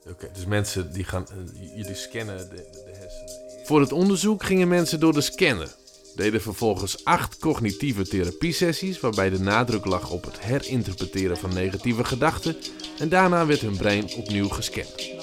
Oké, 0.09 0.29
dus 0.33 0.45
mensen 0.45 0.93
die 0.93 1.03
gaan... 1.03 1.25
eh, 1.29 1.75
jullie 1.75 1.95
scannen 1.95 2.37
de, 2.37 2.55
de, 2.55 2.91
hersenen. 2.99 3.65
Voor 3.65 3.79
het 3.81 3.91
onderzoek 3.91 4.43
gingen 4.43 4.67
mensen 4.67 4.99
door 4.99 5.13
de 5.13 5.21
scanner. 5.21 5.69
Deden 6.15 6.41
vervolgens 6.41 7.05
acht 7.05 7.37
cognitieve 7.39 8.07
therapiesessies... 8.07 8.99
waarbij 8.99 9.29
de 9.29 9.39
nadruk 9.39 9.85
lag 9.85 10.09
op 10.11 10.23
het 10.25 10.39
herinterpreteren 10.39 11.37
van 11.37 11.53
negatieve 11.53 12.03
gedachten... 12.03 12.57
en 12.99 13.09
daarna 13.09 13.45
werd 13.45 13.61
hun 13.61 13.77
brein 13.77 14.13
opnieuw 14.15 14.49
gescand. 14.49 15.13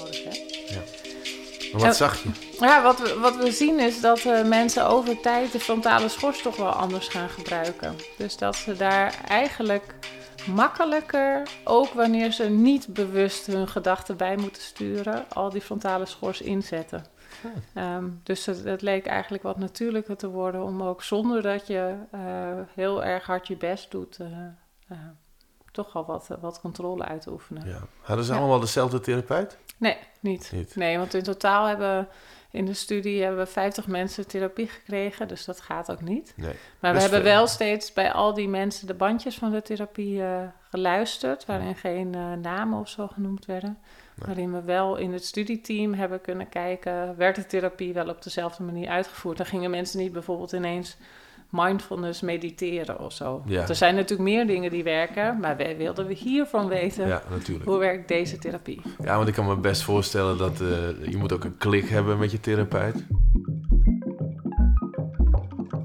Maar 1.72 1.80
wat 1.80 1.90
Ja. 1.90 1.92
zag 1.92 2.22
je? 2.22 2.28
Ja, 2.60 2.82
wat 2.82 2.98
we, 3.00 3.18
wat 3.20 3.36
we 3.36 3.50
zien 3.52 3.80
is 3.80 4.00
dat 4.00 4.18
eh, 4.24 4.44
mensen 4.44 4.86
over 4.88 5.20
tijd 5.20 5.52
de 5.52 5.60
frontale 5.60 6.08
schors 6.08 6.42
toch 6.42 6.56
wel 6.56 6.70
anders 6.70 7.08
gaan 7.08 7.28
gebruiken. 7.28 7.96
Dus 8.16 8.36
dat 8.36 8.56
ze 8.56 8.76
daar 8.76 9.14
eigenlijk 9.28 9.82
makkelijker, 10.46 11.48
ook 11.64 11.88
wanneer 11.88 12.32
ze 12.32 12.44
niet 12.44 12.86
bewust 12.86 13.46
hun 13.46 13.68
gedachten 13.68 14.16
bij 14.16 14.36
moeten 14.36 14.62
sturen, 14.62 15.24
al 15.28 15.50
die 15.50 15.60
frontale 15.60 16.06
schors 16.06 16.40
inzetten. 16.40 17.04
Ehm, 17.74 18.08
dus 18.22 18.46
het, 18.46 18.64
het 18.64 18.82
leek 18.82 19.06
eigenlijk 19.06 19.42
wat 19.42 19.58
natuurlijker 19.58 20.16
te 20.16 20.28
worden 20.28 20.62
om 20.62 20.82
ook 20.82 21.02
zonder 21.02 21.42
dat 21.42 21.66
je 21.66 21.94
eh, 22.10 22.20
heel 22.74 23.04
erg 23.04 23.26
hard 23.26 23.46
je 23.46 23.56
best 23.56 23.90
doet, 23.90 24.18
eh, 24.18 24.26
eh, 24.88 24.98
toch 25.72 25.94
al 25.96 26.04
wat, 26.04 26.28
wat 26.40 26.60
controle 26.60 27.04
uit 27.04 27.22
te 27.22 27.30
oefenen. 27.30 27.68
Ja. 27.68 27.80
Hadden 28.00 28.24
ze 28.24 28.32
Ja. 28.32 28.38
allemaal 28.38 28.60
dezelfde 28.60 29.00
therapeut? 29.00 29.58
Nee, 29.76 29.96
niet. 30.20 30.50
Niet. 30.54 30.76
Nee, 30.76 30.98
want 30.98 31.14
in 31.14 31.22
totaal 31.22 31.66
hebben 31.66 32.08
in 32.52 32.64
de 32.64 32.72
studie 32.72 33.22
hebben 33.22 33.44
we 33.44 33.50
50 33.50 33.86
mensen 33.86 34.26
therapie 34.26 34.66
gekregen, 34.66 35.28
dus 35.28 35.44
dat 35.44 35.60
gaat 35.60 35.90
ook 35.90 36.00
niet. 36.00 36.32
Nee. 36.36 36.54
Maar 36.80 36.94
we 36.94 37.00
hebben 37.00 37.22
veel. 37.22 37.30
wel 37.30 37.46
steeds 37.46 37.92
bij 37.92 38.12
al 38.12 38.34
die 38.34 38.48
mensen 38.48 38.86
de 38.86 38.94
bandjes 38.94 39.34
van 39.34 39.50
de 39.50 39.62
therapie 39.62 40.22
eh, 40.22 40.42
geluisterd, 40.70 41.46
waarin 41.46 41.76
geen 41.76 42.14
eh, 42.14 42.32
namen 42.32 42.78
of 42.78 42.88
zo 42.88 43.06
genoemd 43.06 43.46
werden. 43.46 43.78
Waarin 44.14 44.52
we 44.52 44.62
wel 44.62 44.96
in 44.96 45.12
het 45.12 45.24
studieteam 45.24 45.94
hebben 45.94 46.20
kunnen 46.20 46.48
kijken, 46.48 47.16
werd 47.16 47.36
de 47.36 47.46
therapie 47.46 47.92
wel 47.92 48.08
op 48.08 48.22
dezelfde 48.22 48.62
manier 48.62 48.88
uitgevoerd? 48.88 49.36
Dan 49.36 49.46
gingen 49.46 49.70
mensen 49.70 49.98
niet 49.98 50.12
bijvoorbeeld 50.12 50.52
ineens 50.52 50.96
mindfulness 51.52 52.20
mediteren 52.20 53.00
of 53.00 53.12
zo. 53.12 53.42
Ja. 53.46 53.68
Er 53.68 53.74
zijn 53.74 53.94
natuurlijk 53.94 54.28
meer 54.28 54.46
dingen 54.46 54.70
die 54.70 54.82
werken, 54.82 55.40
maar 55.40 55.56
wij 55.56 55.76
wilden 55.76 56.06
we 56.06 56.14
hiervan 56.14 56.68
weten, 56.68 57.06
Ja, 57.06 57.22
natuurlijk. 57.30 57.68
hoe 57.68 57.78
werkt 57.78 58.08
deze 58.08 58.38
therapie? 58.38 58.82
Ja, 59.02 59.16
want 59.16 59.28
ik 59.28 59.34
kan 59.34 59.46
me 59.46 59.56
best 59.56 59.82
voorstellen 59.82 60.38
dat 60.38 60.60
eh, 60.60 60.68
je 61.10 61.16
moet 61.16 61.32
ook 61.32 61.44
een 61.44 61.56
klik 61.56 61.88
hebben 61.88 62.18
met 62.18 62.30
je 62.30 62.40
therapeut. 62.40 63.04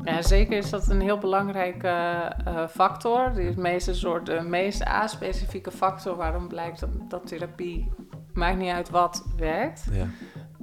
Ja, 0.04 0.22
zeker 0.22 0.58
is 0.58 0.70
dat 0.70 0.90
een 0.90 1.02
heel 1.02 1.18
belangrijke 1.18 1.88
eh, 1.88 2.68
factor. 2.68 3.40
Is 3.40 3.56
meest 3.56 3.88
een 3.88 3.96
soort 3.96 4.26
de 4.26 4.42
meest 4.42 4.86
a-specifieke 4.86 5.72
factor 5.72 6.16
waarom 6.16 6.48
blijkt 6.48 6.80
dat, 6.80 6.90
dat 7.10 7.28
therapie, 7.28 7.92
maakt 8.34 8.58
niet 8.58 8.72
uit 8.72 8.90
wat, 8.90 9.26
werkt. 9.38 9.88
Ja. 9.92 10.08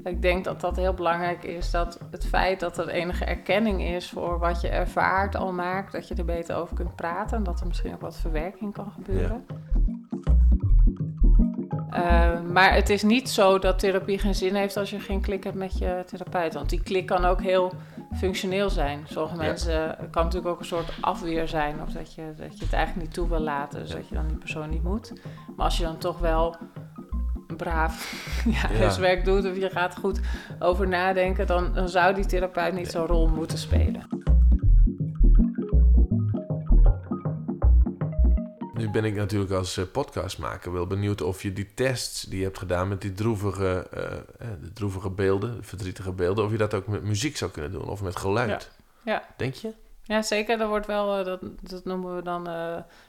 Ik 0.04 0.22
denk 0.22 0.44
dat 0.44 0.61
dat 0.61 0.76
heel 0.76 0.94
belangrijk 0.94 1.44
is, 1.44 1.70
dat 1.70 1.98
het 2.11 2.26
feit 2.26 2.61
dat 2.61 2.78
er 2.78 2.88
enige 2.88 3.24
erkenning 3.24 3.83
is 3.83 4.11
voor 4.11 4.38
wat 4.38 4.61
je 4.61 4.68
ervaart 4.68 5.37
al 5.37 5.52
maakt, 5.52 5.92
dat 5.92 6.09
je 6.09 6.14
er 6.14 6.24
beter 6.24 6.57
over 6.57 6.76
kunt 6.76 6.96
praten 6.96 7.37
en 7.37 7.42
dat 7.42 7.61
er 7.61 7.66
misschien 7.66 7.92
ook 7.94 8.00
wat 8.00 8.16
verwerking 8.16 8.72
kan 8.72 8.92
gebeuren. 8.92 9.44
Eh, 11.90 12.40
maar 12.40 12.74
het 12.74 12.90
is 12.90 13.02
niet 13.02 13.30
zo 13.30 13.59
dat 13.59 13.78
therapie 13.78 14.18
geen 14.18 14.35
zin 14.35 14.54
heeft 14.54 14.76
als 14.76 14.90
je 14.90 15.00
geen 15.00 15.20
klik 15.20 15.44
hebt 15.44 15.57
met 15.57 15.78
je 15.78 16.02
therapeut. 16.07 16.54
Want 16.54 16.70
die 16.70 16.83
klik 16.83 17.07
kan 17.07 17.24
ook 17.24 17.42
heel 17.42 17.72
functioneel 18.14 18.70
zijn. 18.70 19.00
Sommige 19.04 19.35
Ja. 19.37 19.42
mensen 19.42 19.88
het 19.88 20.11
kan 20.11 20.24
natuurlijk 20.24 20.52
ook 20.52 20.59
een 20.61 20.64
soort 20.66 20.92
afweer 21.00 21.48
zijn. 21.48 21.83
Of 21.83 21.90
dat 21.92 22.14
je, 22.14 22.22
dat 22.37 22.59
je 22.59 22.64
het 22.64 22.72
eigenlijk 22.72 23.07
niet 23.07 23.14
toe 23.14 23.28
wil 23.28 23.40
laten. 23.40 23.80
Dus 23.80 23.90
dat 23.90 24.09
je 24.09 24.14
dan 24.14 24.26
die 24.28 24.37
persoon 24.37 24.70
niet 24.70 24.83
moet. 24.83 25.12
Maar 25.57 25.64
als 25.64 25.76
je 25.76 25.85
dan 25.85 25.98
toch 25.98 26.18
wel 26.18 26.57
braaf 27.64 28.24
ja, 28.61 28.68
huiswerk 28.79 29.24
doet. 29.24 29.44
Of 29.46 29.57
je 29.57 29.70
gaat 29.70 29.96
goed 29.96 30.20
over 30.59 30.88
nadenken. 30.88 31.46
Dan, 31.46 31.74
dan 31.74 31.88
zou 31.88 32.14
die 32.14 32.27
therapeut 32.27 32.74
niet 32.74 32.90
zo'n 32.90 33.07
rol 33.07 33.29
moeten 33.29 33.59
spelen. 33.59 34.07
Nu 38.74 38.90
ben 38.90 39.05
ik 39.05 39.14
natuurlijk 39.14 39.53
als 39.53 39.77
eh, 39.77 39.85
podcastmaker 39.92 40.72
wel 40.72 40.87
benieuwd 40.87 41.22
of 41.22 41.42
je 41.42 41.53
die 41.53 41.74
tests 41.74 42.22
die 42.22 42.38
je 42.38 42.44
hebt 42.44 42.59
gedaan 42.59 42.88
met 42.88 43.00
die 43.00 43.12
droevige, 43.12 43.87
eh, 43.90 44.05
eh, 44.12 44.48
de 44.61 44.72
droevige 44.72 45.11
beelden, 45.11 45.57
de 45.57 45.62
verdrietige 45.62 46.12
beelden, 46.12 46.44
of 46.44 46.50
je 46.50 46.57
dat 46.57 46.74
ook 46.74 46.87
met 46.87 47.03
muziek 47.03 47.37
zou 47.37 47.50
kunnen 47.50 47.70
doen 47.70 47.88
of 47.88 48.03
met 48.03 48.16
geluid. 48.16 48.70
Ja. 49.05 49.24
Denk 49.37 49.55
je? 49.55 49.72
Ja, 50.03 50.22
zeker. 50.22 50.61
Er 50.61 50.68
wordt 50.68 50.87
wel, 50.87 51.24
dat, 51.24 51.40
dat 51.61 51.85
noemen 51.85 52.16
we 52.16 52.22
dan 52.22 52.48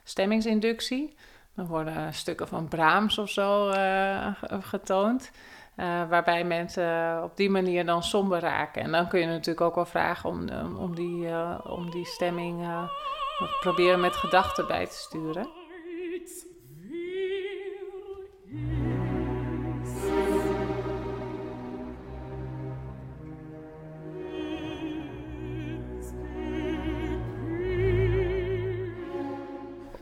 stemmingsinductie. 0.04 1.16
Dan 1.56 1.66
worden 1.68 2.14
stukken 2.14 2.48
van 2.48 2.68
Brahms 2.68 3.18
of 3.18 3.30
zo 3.30 3.70
eh, 3.70 4.28
ge- 4.38 4.62
getoond. 4.62 5.32
eh, 5.76 5.86
waarbij 6.10 6.44
mensen 6.44 7.20
op 7.24 7.38
die 7.38 7.50
manier 7.50 7.86
dan 7.86 8.04
somber 8.04 8.40
raken. 8.40 8.82
En 8.82 8.92
dan 8.92 9.08
kun 9.08 9.20
je 9.20 9.26
natuurlijk 9.26 9.62
ook 9.62 9.76
wel 9.76 9.86
vragen 9.86 10.30
om, 10.30 10.50
om, 10.78 10.96
die, 10.96 11.28
eh, 11.28 11.60
om 11.64 11.92
die 11.92 12.06
stemming 12.06 12.68
proberen 13.62 14.00
met 14.00 14.16
gedachten 14.16 14.68
bij 14.68 14.86
te 14.86 14.94
sturen. 14.96 15.48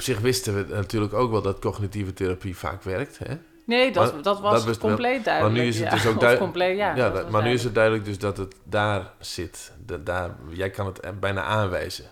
Zich 0.04 0.20
wisten 0.20 0.56
we 0.56 0.74
natuurlijk 0.76 1.14
ook 1.14 1.32
wel 1.32 1.42
dat 1.42 1.60
cognitieve 1.60 2.14
therapie 2.14 2.58
vaak 2.58 2.84
werkt. 2.84 3.20
Hè? 3.20 3.36
Nee, 3.66 3.92
dat, 3.92 4.14
Maar 4.14 4.22
dat 4.24 4.40
was 4.40 4.64
wel- 4.64 4.78
compleet 4.78 5.24
duidelijk. 5.24 5.56
Maar 5.56 5.64
nu 5.64 5.70
is 5.70 5.80
het 5.80 5.86
ja. 5.86 5.94
dus 5.94 6.06
ook 6.06 6.20
duidelijk. 6.20 6.76
ja, 6.76 7.10
dat 7.10 7.30
maar 7.30 7.44
nu 7.44 7.52
is 7.52 7.64
het 7.64 7.76
duidelijk 7.76 8.06
dus 8.06 8.20
dat 8.20 8.38
het 8.38 8.56
daar 8.64 9.12
zit. 9.20 9.72
Dat 9.86 10.06
daar, 10.06 10.32
jij 10.50 10.70
kan 10.70 10.86
het 10.86 11.20
bijna 11.20 11.44
aanwijzen. 11.44 12.06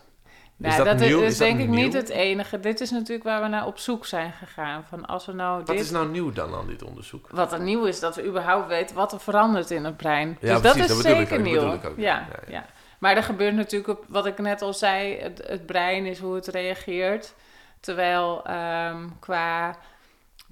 Nou, 0.61 0.73
is 0.73 0.77
dat, 0.77 0.85
dat 0.99 1.07
nieuw? 1.07 1.21
is, 1.21 1.37
denk 1.37 1.59
ik 1.59 1.67
nieuw? 1.69 1.83
niet 1.83 1.93
het 1.93 2.09
enige. 2.09 2.59
Dit 2.59 2.81
is 2.81 2.91
natuurlijk 2.91 3.23
waar 3.23 3.41
we 3.41 3.47
naar 3.47 3.65
op 3.65 3.77
zoek 3.77 4.05
zijn 4.05 4.31
gegaan. 4.31 4.83
Van 4.89 5.05
als 5.05 5.25
we 5.25 5.31
nou 5.31 5.57
Wat 5.57 5.67
dit, 5.67 5.79
is 5.79 5.91
nou 5.91 6.09
nieuw 6.09 6.31
dan 6.31 6.53
aan 6.55 6.67
dit 6.67 6.83
onderzoek? 6.83 7.27
Wat 7.31 7.53
er 7.53 7.61
nieuw 7.61 7.85
is, 7.85 7.99
dat 7.99 8.15
we 8.15 8.25
überhaupt 8.25 8.67
weten 8.67 8.95
wat 8.95 9.13
er 9.13 9.19
verandert 9.19 9.71
in 9.71 9.85
het 9.85 9.97
brein. 9.97 10.37
Ja, 10.41 10.59
dus 10.59 10.61
precies, 10.61 10.87
dat 10.87 10.89
is 10.89 10.95
dat 10.95 10.97
bedoel 10.97 11.21
ik 11.21 11.27
zeker 11.27 11.37
ook, 11.37 11.61
nieuw. 11.61 11.73
ik 11.73 11.85
ook. 11.85 11.97
Ja, 11.97 12.27
Ja, 12.31 12.39
ja, 12.47 12.65
Maar 12.99 13.15
er 13.15 13.23
gebeurt 13.23 13.55
natuurlijk, 13.55 13.99
op, 13.99 14.05
wat 14.07 14.25
ik 14.25 14.37
net 14.39 14.61
al 14.61 14.73
zei, 14.73 15.19
het, 15.19 15.41
het 15.47 15.65
brein 15.65 16.05
is 16.05 16.19
hoe 16.19 16.35
het 16.35 16.47
reageert. 16.47 17.33
Terwijl 17.81 18.45
ehm, 18.45 19.07
qua 19.19 19.77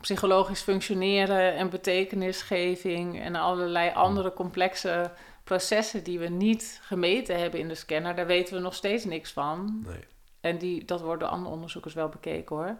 psychologisch 0.01 0.61
functioneren 0.61 1.55
en 1.55 1.69
betekenisgeving 1.69 3.21
en 3.21 3.35
allerlei 3.35 3.91
andere 3.93 4.33
complexe 4.33 5.11
processen 5.43 6.03
die 6.03 6.19
we 6.19 6.27
niet 6.27 6.79
gemeten 6.83 7.39
hebben 7.39 7.59
in 7.59 7.67
de 7.67 7.75
scanner, 7.75 8.15
daar 8.15 8.25
weten 8.27 8.53
we 8.55 8.59
nog 8.61 8.73
steeds 8.73 9.05
niks 9.05 9.31
van. 9.31 9.83
Nee. 9.85 10.03
En 10.41 10.57
die, 10.57 10.85
dat 10.85 11.01
wordt 11.01 11.19
door 11.21 11.29
andere 11.29 11.53
onderzoekers 11.53 11.93
wel 11.93 12.09
bekeken 12.09 12.55
hoor. 12.55 12.75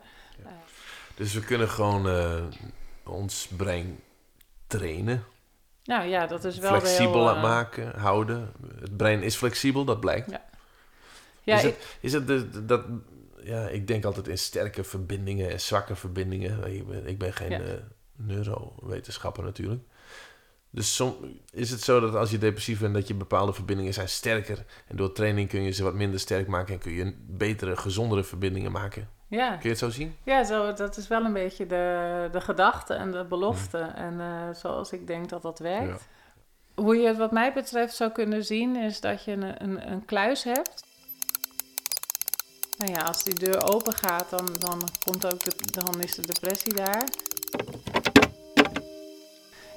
Dus 1.16 1.34
we 1.34 1.40
kunnen 1.44 1.70
gewoon 1.70 2.10
eh, 2.10 2.44
ons 3.06 3.48
brein 3.58 4.00
trainen, 4.68 5.24
Nou 5.84 6.08
ja, 6.08 6.26
dat 6.26 6.44
is 6.44 6.58
wel 6.58 6.80
flexibel 6.80 7.28
heel, 7.28 7.36
eh, 7.36 7.42
maken, 7.42 8.00
houden. 8.00 8.52
Het 8.80 8.98
brein 8.98 9.24
is 9.24 9.36
flexibel, 9.36 9.86
dat 9.86 10.00
blijkt. 10.00 10.32
Ja. 10.32 10.46
Ja, 11.44 11.56
is, 11.56 11.64
ik- 11.64 11.76
het, 11.78 11.98
is 12.02 12.14
het 12.14 12.28
de, 12.28 12.66
dat... 12.66 12.82
Ja, 13.44 13.68
ik 13.68 13.88
denk 13.88 14.06
altijd 14.06 14.28
in 14.28 14.38
sterke 14.38 14.84
verbindingen 14.84 15.50
en 15.52 15.60
zwakke 15.60 15.96
verbindingen. 15.96 16.74
Ik 16.76 16.88
ben, 16.88 17.08
ik 17.08 17.18
ben 17.18 17.34
geen 17.34 17.50
Ja. 17.52 17.60
eh, 17.60 17.74
neurowetenschapper 18.16 19.44
natuurlijk. 19.44 19.82
Dus 20.72 20.96
som, 20.96 21.16
is 21.52 21.72
het 21.72 21.82
zo 21.82 22.00
dat 22.00 22.16
als 22.16 22.32
je 22.32 22.38
depressief 22.38 22.80
bent, 22.80 22.94
dat 22.94 23.08
je 23.08 23.14
bepaalde 23.14 23.54
verbindingen 23.54 23.94
zijn 23.94 24.10
sterker. 24.10 24.66
En 24.88 24.96
door 24.96 25.12
training 25.12 25.50
kun 25.50 25.62
je 25.62 25.72
ze 25.72 25.84
wat 25.84 25.94
minder 25.94 26.20
sterk 26.20 26.48
maken 26.48 26.74
en 26.74 26.80
kun 26.80 26.92
je 26.92 27.14
betere, 27.28 27.76
gezondere 27.78 28.24
verbindingen 28.24 28.72
maken. 28.72 29.10
ja. 29.28 29.50
Kun 29.50 29.60
je 29.62 29.70
het 29.70 29.78
zo 29.78 29.90
zien? 29.90 30.16
Ja, 30.24 30.44
zo, 30.44 30.74
dat 30.74 30.98
is 30.98 31.08
wel 31.08 31.26
een 31.26 31.34
beetje 31.34 31.66
de, 31.66 32.30
de 32.32 32.42
gedachte 32.42 32.94
en 32.94 33.12
de 33.12 33.26
belofte. 33.30 33.78
En 33.78 34.20
eh, 34.20 34.50
zoals 34.54 34.92
ik 34.92 35.08
denk 35.08 35.30
dat 35.30 35.42
dat 35.42 35.60
werkt. 35.60 36.08
Hoe 36.76 36.96
je 36.96 37.08
het 37.08 37.18
wat 37.18 37.32
mij 37.32 37.54
betreft 37.54 37.96
zou 37.96 38.12
kunnen 38.12 38.44
zien, 38.46 38.76
is 38.76 39.00
dat 39.02 39.24
je 39.24 39.32
een, 39.32 39.64
een, 39.64 39.92
een 39.92 40.06
kluis 40.06 40.44
hebt. 40.44 40.84
Nou 42.80 42.92
ja, 42.92 43.02
als 43.02 43.24
die 43.24 43.34
deur 43.34 43.74
open 43.74 43.94
gaat, 43.94 44.30
dan, 44.30 44.48
dan, 44.60 44.82
komt 45.06 45.26
ook 45.26 45.44
de, 45.44 45.52
dan 45.72 46.02
is 46.02 46.16
de 46.16 46.26
depressie 46.26 46.74
daar. 46.74 47.04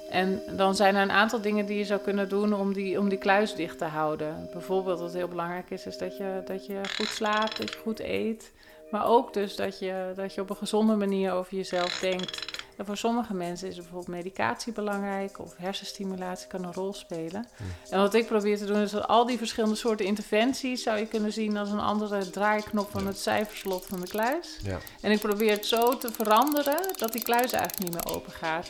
En 0.09 0.41
dan 0.57 0.75
zijn 0.75 0.95
er 0.95 1.01
een 1.01 1.11
aantal 1.11 1.41
dingen 1.41 1.65
die 1.65 1.77
je 1.77 1.85
zou 1.85 1.99
kunnen 1.99 2.29
doen 2.29 2.53
om 2.53 2.73
die, 2.73 2.99
om 2.99 3.09
die 3.09 3.17
kluis 3.17 3.55
dicht 3.55 3.77
te 3.77 3.85
houden. 3.85 4.49
Bijvoorbeeld 4.51 4.99
wat 4.99 5.13
heel 5.13 5.27
belangrijk 5.27 5.69
is, 5.69 5.85
is 5.85 5.97
dat 5.97 6.17
je, 6.17 6.41
dat 6.45 6.65
je 6.65 6.81
goed 6.95 7.07
slaapt, 7.07 7.57
dat 7.57 7.73
je 7.73 7.79
goed 7.79 7.99
eet. 7.99 8.51
Maar 8.91 9.07
ook 9.07 9.33
dus 9.33 9.55
dat 9.55 9.79
je, 9.79 10.11
dat 10.15 10.33
je 10.33 10.41
op 10.41 10.49
een 10.49 10.55
gezonde 10.55 10.95
manier 10.95 11.31
over 11.31 11.55
jezelf 11.55 11.99
denkt. 11.99 12.52
En 12.77 12.85
voor 12.85 12.97
sommige 12.97 13.33
mensen 13.33 13.67
is 13.67 13.75
bijvoorbeeld 13.75 14.07
medicatie 14.07 14.73
belangrijk 14.73 15.39
of 15.39 15.53
hersenstimulatie 15.57 16.47
kan 16.47 16.63
een 16.63 16.73
rol 16.73 16.93
spelen. 16.93 17.47
En 17.89 17.99
wat 17.99 18.13
ik 18.13 18.25
probeer 18.25 18.57
te 18.57 18.65
doen 18.65 18.81
is 18.81 18.91
dat 18.91 19.07
al 19.07 19.25
die 19.25 19.37
verschillende 19.37 19.75
soorten 19.75 20.05
interventies 20.05 20.83
zou 20.83 20.97
je 20.97 21.07
kunnen 21.07 21.33
zien 21.33 21.57
als 21.57 21.69
een 21.69 21.79
andere 21.79 22.29
draaiknop 22.29 22.91
van 22.91 23.07
het 23.07 23.19
cijferslot 23.19 23.85
van 23.85 23.99
de 23.99 24.07
kluis. 24.07 24.59
Ja. 24.63 24.77
En 25.01 25.11
ik 25.11 25.19
probeer 25.19 25.51
het 25.51 25.65
zo 25.65 25.97
te 25.97 26.11
veranderen 26.11 26.93
dat 26.97 27.13
die 27.13 27.23
kluis 27.23 27.51
eigenlijk 27.51 27.79
niet 27.79 27.93
meer 27.93 28.15
open 28.15 28.31
gaat. 28.31 28.67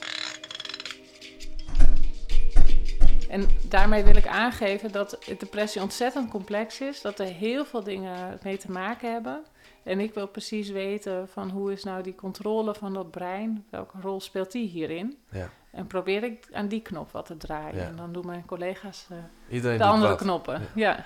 En 3.34 3.48
daarmee 3.68 4.04
wil 4.04 4.16
ik 4.16 4.28
aangeven 4.28 4.92
dat 4.92 5.18
depressie 5.40 5.82
ontzettend 5.82 6.30
complex 6.30 6.82
is, 6.82 7.02
dat 7.02 7.20
er 7.20 7.26
heel 7.26 7.66
veel 7.66 7.84
dingen 7.84 8.40
mee 8.44 8.58
te 8.58 8.72
maken 8.72 9.12
hebben. 9.12 9.44
En 9.84 10.00
ik 10.00 10.14
wil 10.14 10.28
precies 10.28 10.70
weten 10.70 11.28
van 11.30 11.50
hoe 11.50 11.72
is 11.72 11.84
nou 11.84 12.04
die 12.04 12.16
controle 12.16 12.74
van 12.74 12.94
dat 12.94 13.12
brein, 13.12 13.66
welke 13.70 13.98
rol 14.02 14.22
speelt 14.22 14.52
die 14.52 14.68
hierin? 14.68 15.18
Ja. 15.32 15.50
En 15.72 15.88
probeer 15.88 16.24
ik 16.24 16.48
aan 16.52 16.68
die 16.68 16.82
knop 16.82 17.12
wat 17.12 17.26
te 17.26 17.38
draaien. 17.38 17.76
Ja. 17.80 17.86
En 17.88 17.96
dan 17.96 18.14
doen 18.14 18.26
mijn 18.26 18.46
collega's 18.46 19.08
eh, 19.50 19.62
de 19.78 19.84
andere 19.84 20.12
wat. 20.12 20.22
knoppen. 20.22 20.62
Ja. 20.76 21.06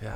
Ja. 0.00 0.12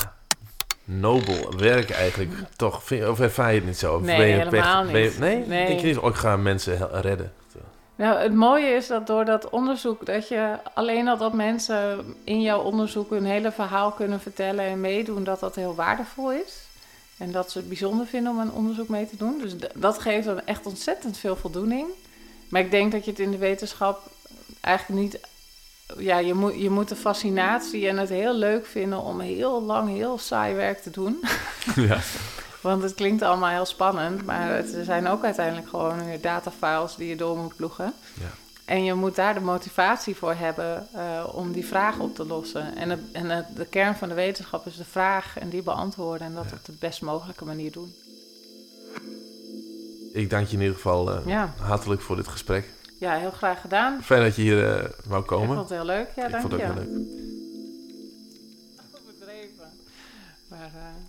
Nobel 0.84 1.56
werk 1.56 1.90
eigenlijk, 1.90 2.32
toch? 2.56 2.76
Of 3.08 3.20
ervaar 3.20 3.50
je 3.52 3.58
het 3.58 3.66
niet 3.66 3.78
zo? 3.78 3.94
Of 3.96 4.02
Nee, 4.02 4.16
je 4.28 4.36
helemaal 4.36 4.86
je- 4.86 4.92
niet. 5.02 5.18
nee? 5.18 5.46
Nee. 5.46 5.66
Denk 5.66 5.80
je 5.80 5.86
niet, 5.86 5.98
oh, 5.98 6.08
ik 6.08 6.14
ga 6.14 6.36
mensen 6.36 7.00
redden? 7.00 7.32
Nou, 7.96 8.18
het 8.18 8.34
mooie 8.34 8.66
is 8.66 8.86
dat 8.86 9.06
door 9.06 9.24
dat 9.24 9.50
onderzoek, 9.50 10.06
dat 10.06 10.28
je 10.28 10.58
alleen 10.74 11.08
al 11.08 11.16
dat 11.16 11.32
mensen 11.32 12.04
in 12.24 12.42
jouw 12.42 12.62
onderzoek 12.62 13.10
hun 13.10 13.24
hele 13.24 13.52
verhaal 13.52 13.90
kunnen 13.90 14.20
vertellen 14.20 14.64
en 14.64 14.80
meedoen, 14.80 15.24
dat 15.24 15.40
dat 15.40 15.54
heel 15.54 15.74
waardevol 15.74 16.32
is. 16.32 16.62
En 17.16 17.32
dat 17.32 17.50
ze 17.50 17.58
het 17.58 17.68
bijzonder 17.68 18.06
vinden 18.06 18.32
om 18.32 18.38
een 18.38 18.52
onderzoek 18.52 18.88
mee 18.88 19.08
te 19.08 19.16
doen. 19.16 19.38
Dus 19.38 19.54
dat 19.74 19.98
geeft 19.98 20.26
dan 20.26 20.46
echt 20.46 20.66
ontzettend 20.66 21.18
veel 21.18 21.36
voldoening. 21.36 21.86
Maar 22.48 22.60
ik 22.60 22.70
denk 22.70 22.92
dat 22.92 23.04
je 23.04 23.10
het 23.10 23.20
in 23.20 23.30
de 23.30 23.38
wetenschap 23.38 24.10
eigenlijk 24.60 25.00
niet. 25.00 25.20
Ja, 25.98 26.18
je 26.18 26.34
moet, 26.34 26.60
je 26.60 26.70
moet 26.70 26.88
de 26.88 26.96
fascinatie 26.96 27.88
en 27.88 27.98
het 27.98 28.08
heel 28.08 28.34
leuk 28.34 28.66
vinden 28.66 29.00
om 29.00 29.20
heel 29.20 29.62
lang, 29.62 29.88
heel 29.88 30.18
saai 30.18 30.54
werk 30.54 30.82
te 30.82 30.90
doen. 30.90 31.20
Ja. 31.74 31.98
Want 32.64 32.82
het 32.82 32.94
klinkt 32.94 33.22
allemaal 33.22 33.50
heel 33.50 33.64
spannend, 33.64 34.24
maar 34.24 34.48
het 34.56 34.76
zijn 34.82 35.06
ook 35.08 35.24
uiteindelijk 35.24 35.68
gewoon 35.68 36.04
weer 36.04 36.20
datafiles 36.20 36.94
die 36.96 37.08
je 37.08 37.16
door 37.16 37.36
moet 37.36 37.56
ploegen. 37.56 37.92
Ja. 38.20 38.26
En 38.64 38.84
je 38.84 38.94
moet 38.94 39.14
daar 39.16 39.34
de 39.34 39.40
motivatie 39.40 40.16
voor 40.16 40.34
hebben 40.34 40.86
eh, 40.94 41.24
om 41.32 41.52
die 41.52 41.66
vraag 41.66 41.98
op 41.98 42.14
te 42.14 42.26
lossen. 42.26 42.76
En, 42.76 42.90
het, 42.90 43.00
en 43.12 43.30
het, 43.30 43.44
de 43.56 43.64
kern 43.66 43.94
van 43.94 44.08
de 44.08 44.14
wetenschap 44.14 44.66
is 44.66 44.76
de 44.76 44.84
vraag 44.84 45.38
en 45.38 45.48
die 45.48 45.62
beantwoorden 45.62 46.26
en 46.26 46.34
dat 46.34 46.44
op 46.52 46.64
de 46.64 46.72
best 46.80 47.02
mogelijke 47.02 47.44
manier 47.44 47.72
doen. 47.72 47.94
Ik 50.12 50.30
dank 50.30 50.46
je 50.46 50.54
in 50.54 50.60
ieder 50.60 50.76
geval 50.76 51.10
eh, 51.10 51.26
Ja. 51.26 51.54
hartelijk 51.60 52.00
voor 52.00 52.16
dit 52.16 52.28
gesprek. 52.28 52.68
Ja, 52.98 53.14
heel 53.14 53.30
graag 53.30 53.60
gedaan. 53.60 54.02
Fijn 54.02 54.22
dat 54.22 54.36
je 54.36 54.42
hier 54.42 54.76
eh, 54.78 54.84
wou 55.06 55.20
Ik 55.20 55.26
komen. 55.26 55.46
vond 55.56 55.68
het 55.68 55.78
heel 55.78 55.86
leuk. 55.86 56.08
Ja, 56.16 56.24
ik 56.24 56.30
dank 56.30 56.40
vond 56.40 56.52
het 56.52 56.60
je. 56.62 56.66
heel 56.66 56.74
leuk. 56.74 57.23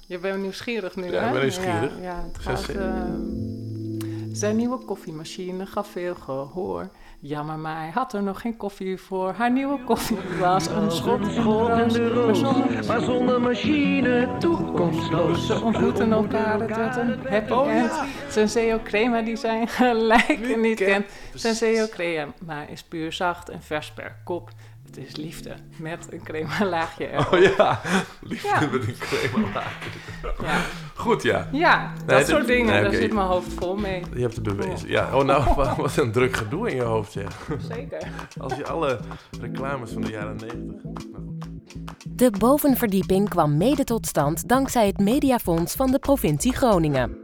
Je 0.08 0.18
bent 0.20 0.42
nieuwsgierig 0.42 0.96
nu, 0.96 1.12
Ja, 1.12 1.20
hè? 1.20 1.26
ik 1.28 1.32
ben 1.34 1.42
nieuwsgierig. 1.42 1.92
Ja, 1.98 2.04
ja 2.04 2.16
Ga 2.34 2.40
trouwens, 2.40 2.66
zitten. 2.66 2.86
eh, 2.96 4.06
zijn 4.32 4.56
nieuwe 4.56 4.78
koffiemachine 4.78 5.66
gaf 5.66 5.88
veel 5.88 6.16
gehoor. 6.16 6.90
Jammer, 7.20 7.58
maar 7.58 7.78
hij 7.80 7.90
had 7.94 8.14
er 8.14 8.24
nog 8.24 8.42
geen 8.42 8.58
koffie 8.58 8.98
voor. 8.98 9.34
Haar 9.34 9.52
nieuwe 9.52 9.84
koffie 9.84 10.18
was 10.40 10.68
een 10.68 10.92
schot 10.92 11.20
in 11.22 11.34
de 11.88 12.10
roos. 12.10 12.42
Maar 12.42 12.54
zonder, 12.54 12.86
Maar 12.88 13.02
zonder 13.02 13.42
machine 13.42 14.30
toekomstloos. 14.40 15.48
ze 15.48 15.62
ontmoeten 15.62 16.12
elkaar, 16.12 16.60
het 16.60 16.76
werd 16.76 16.96
een 16.96 17.20
happy 17.30 17.70
end. 17.70 17.92
Senseo 18.30 18.80
Crema 18.84 19.22
die 19.22 19.36
zijn 19.36 19.68
gelijk 19.68 20.58
niet 20.58 20.78
kent. 20.78 21.06
Senseo 21.34 21.88
Crema 21.88 22.68
is 22.70 22.84
puur 22.84 23.14
zacht 23.14 23.50
en 23.50 23.62
vers 23.62 23.92
per 23.92 24.16
kop. 24.24 24.50
Het 24.96 25.08
is 25.08 25.16
liefde 25.16 25.54
met 25.78 26.08
een 26.10 26.24
crema 26.24 26.66
laagje 26.66 27.12
erop. 27.12 27.34
Oh 27.34 27.40
ja, 27.58 27.82
liefde 28.22 28.48
Ja. 28.48 28.60
met 28.60 28.88
een 28.88 28.96
crema 29.00 29.48
maken. 29.54 29.92
Ja. 30.42 30.62
Goed, 30.96 31.24
ja. 31.24 31.48
Ja, 31.52 31.92
dat 32.06 32.16
Nee, 32.16 32.26
soort 32.26 32.38
dit- 32.48 32.48
dingen, 32.58 32.74
nee, 32.74 32.84
daar 32.84 32.94
zit 32.94 33.14
mijn 33.14 33.28
hoofd 33.28 33.54
vol 33.54 33.76
mee. 33.76 34.04
Je 34.14 34.22
hebt 34.22 34.36
het 34.36 34.44
bewezen. 34.44 34.90
Ja, 34.90 35.16
oh 35.18 35.24
nou, 35.24 35.44
wat- 35.56 35.76
wat 35.78 35.98
een 35.98 36.12
druk 36.12 36.36
gedoe 36.38 36.70
in 36.70 36.76
je 36.76 36.82
hoofd, 36.82 37.12
zeg. 37.12 37.48
Zeker. 37.70 38.08
Als 38.38 38.56
je 38.56 38.68
alle 38.68 39.00
reclames 39.42 39.92
van 39.92 40.02
de 40.02 40.12
jaren 40.12 40.36
negentig... 40.36 40.82
De 42.10 42.32
bovenverdieping 42.40 43.30
kwam 43.30 43.58
mede 43.58 43.84
tot 43.84 44.06
stand 44.08 44.48
dankzij 44.48 44.88
het 44.88 45.00
Mediafonds 45.00 45.76
van 45.76 45.92
de 45.92 46.00
provincie 46.00 46.54
Groningen. 46.54 47.18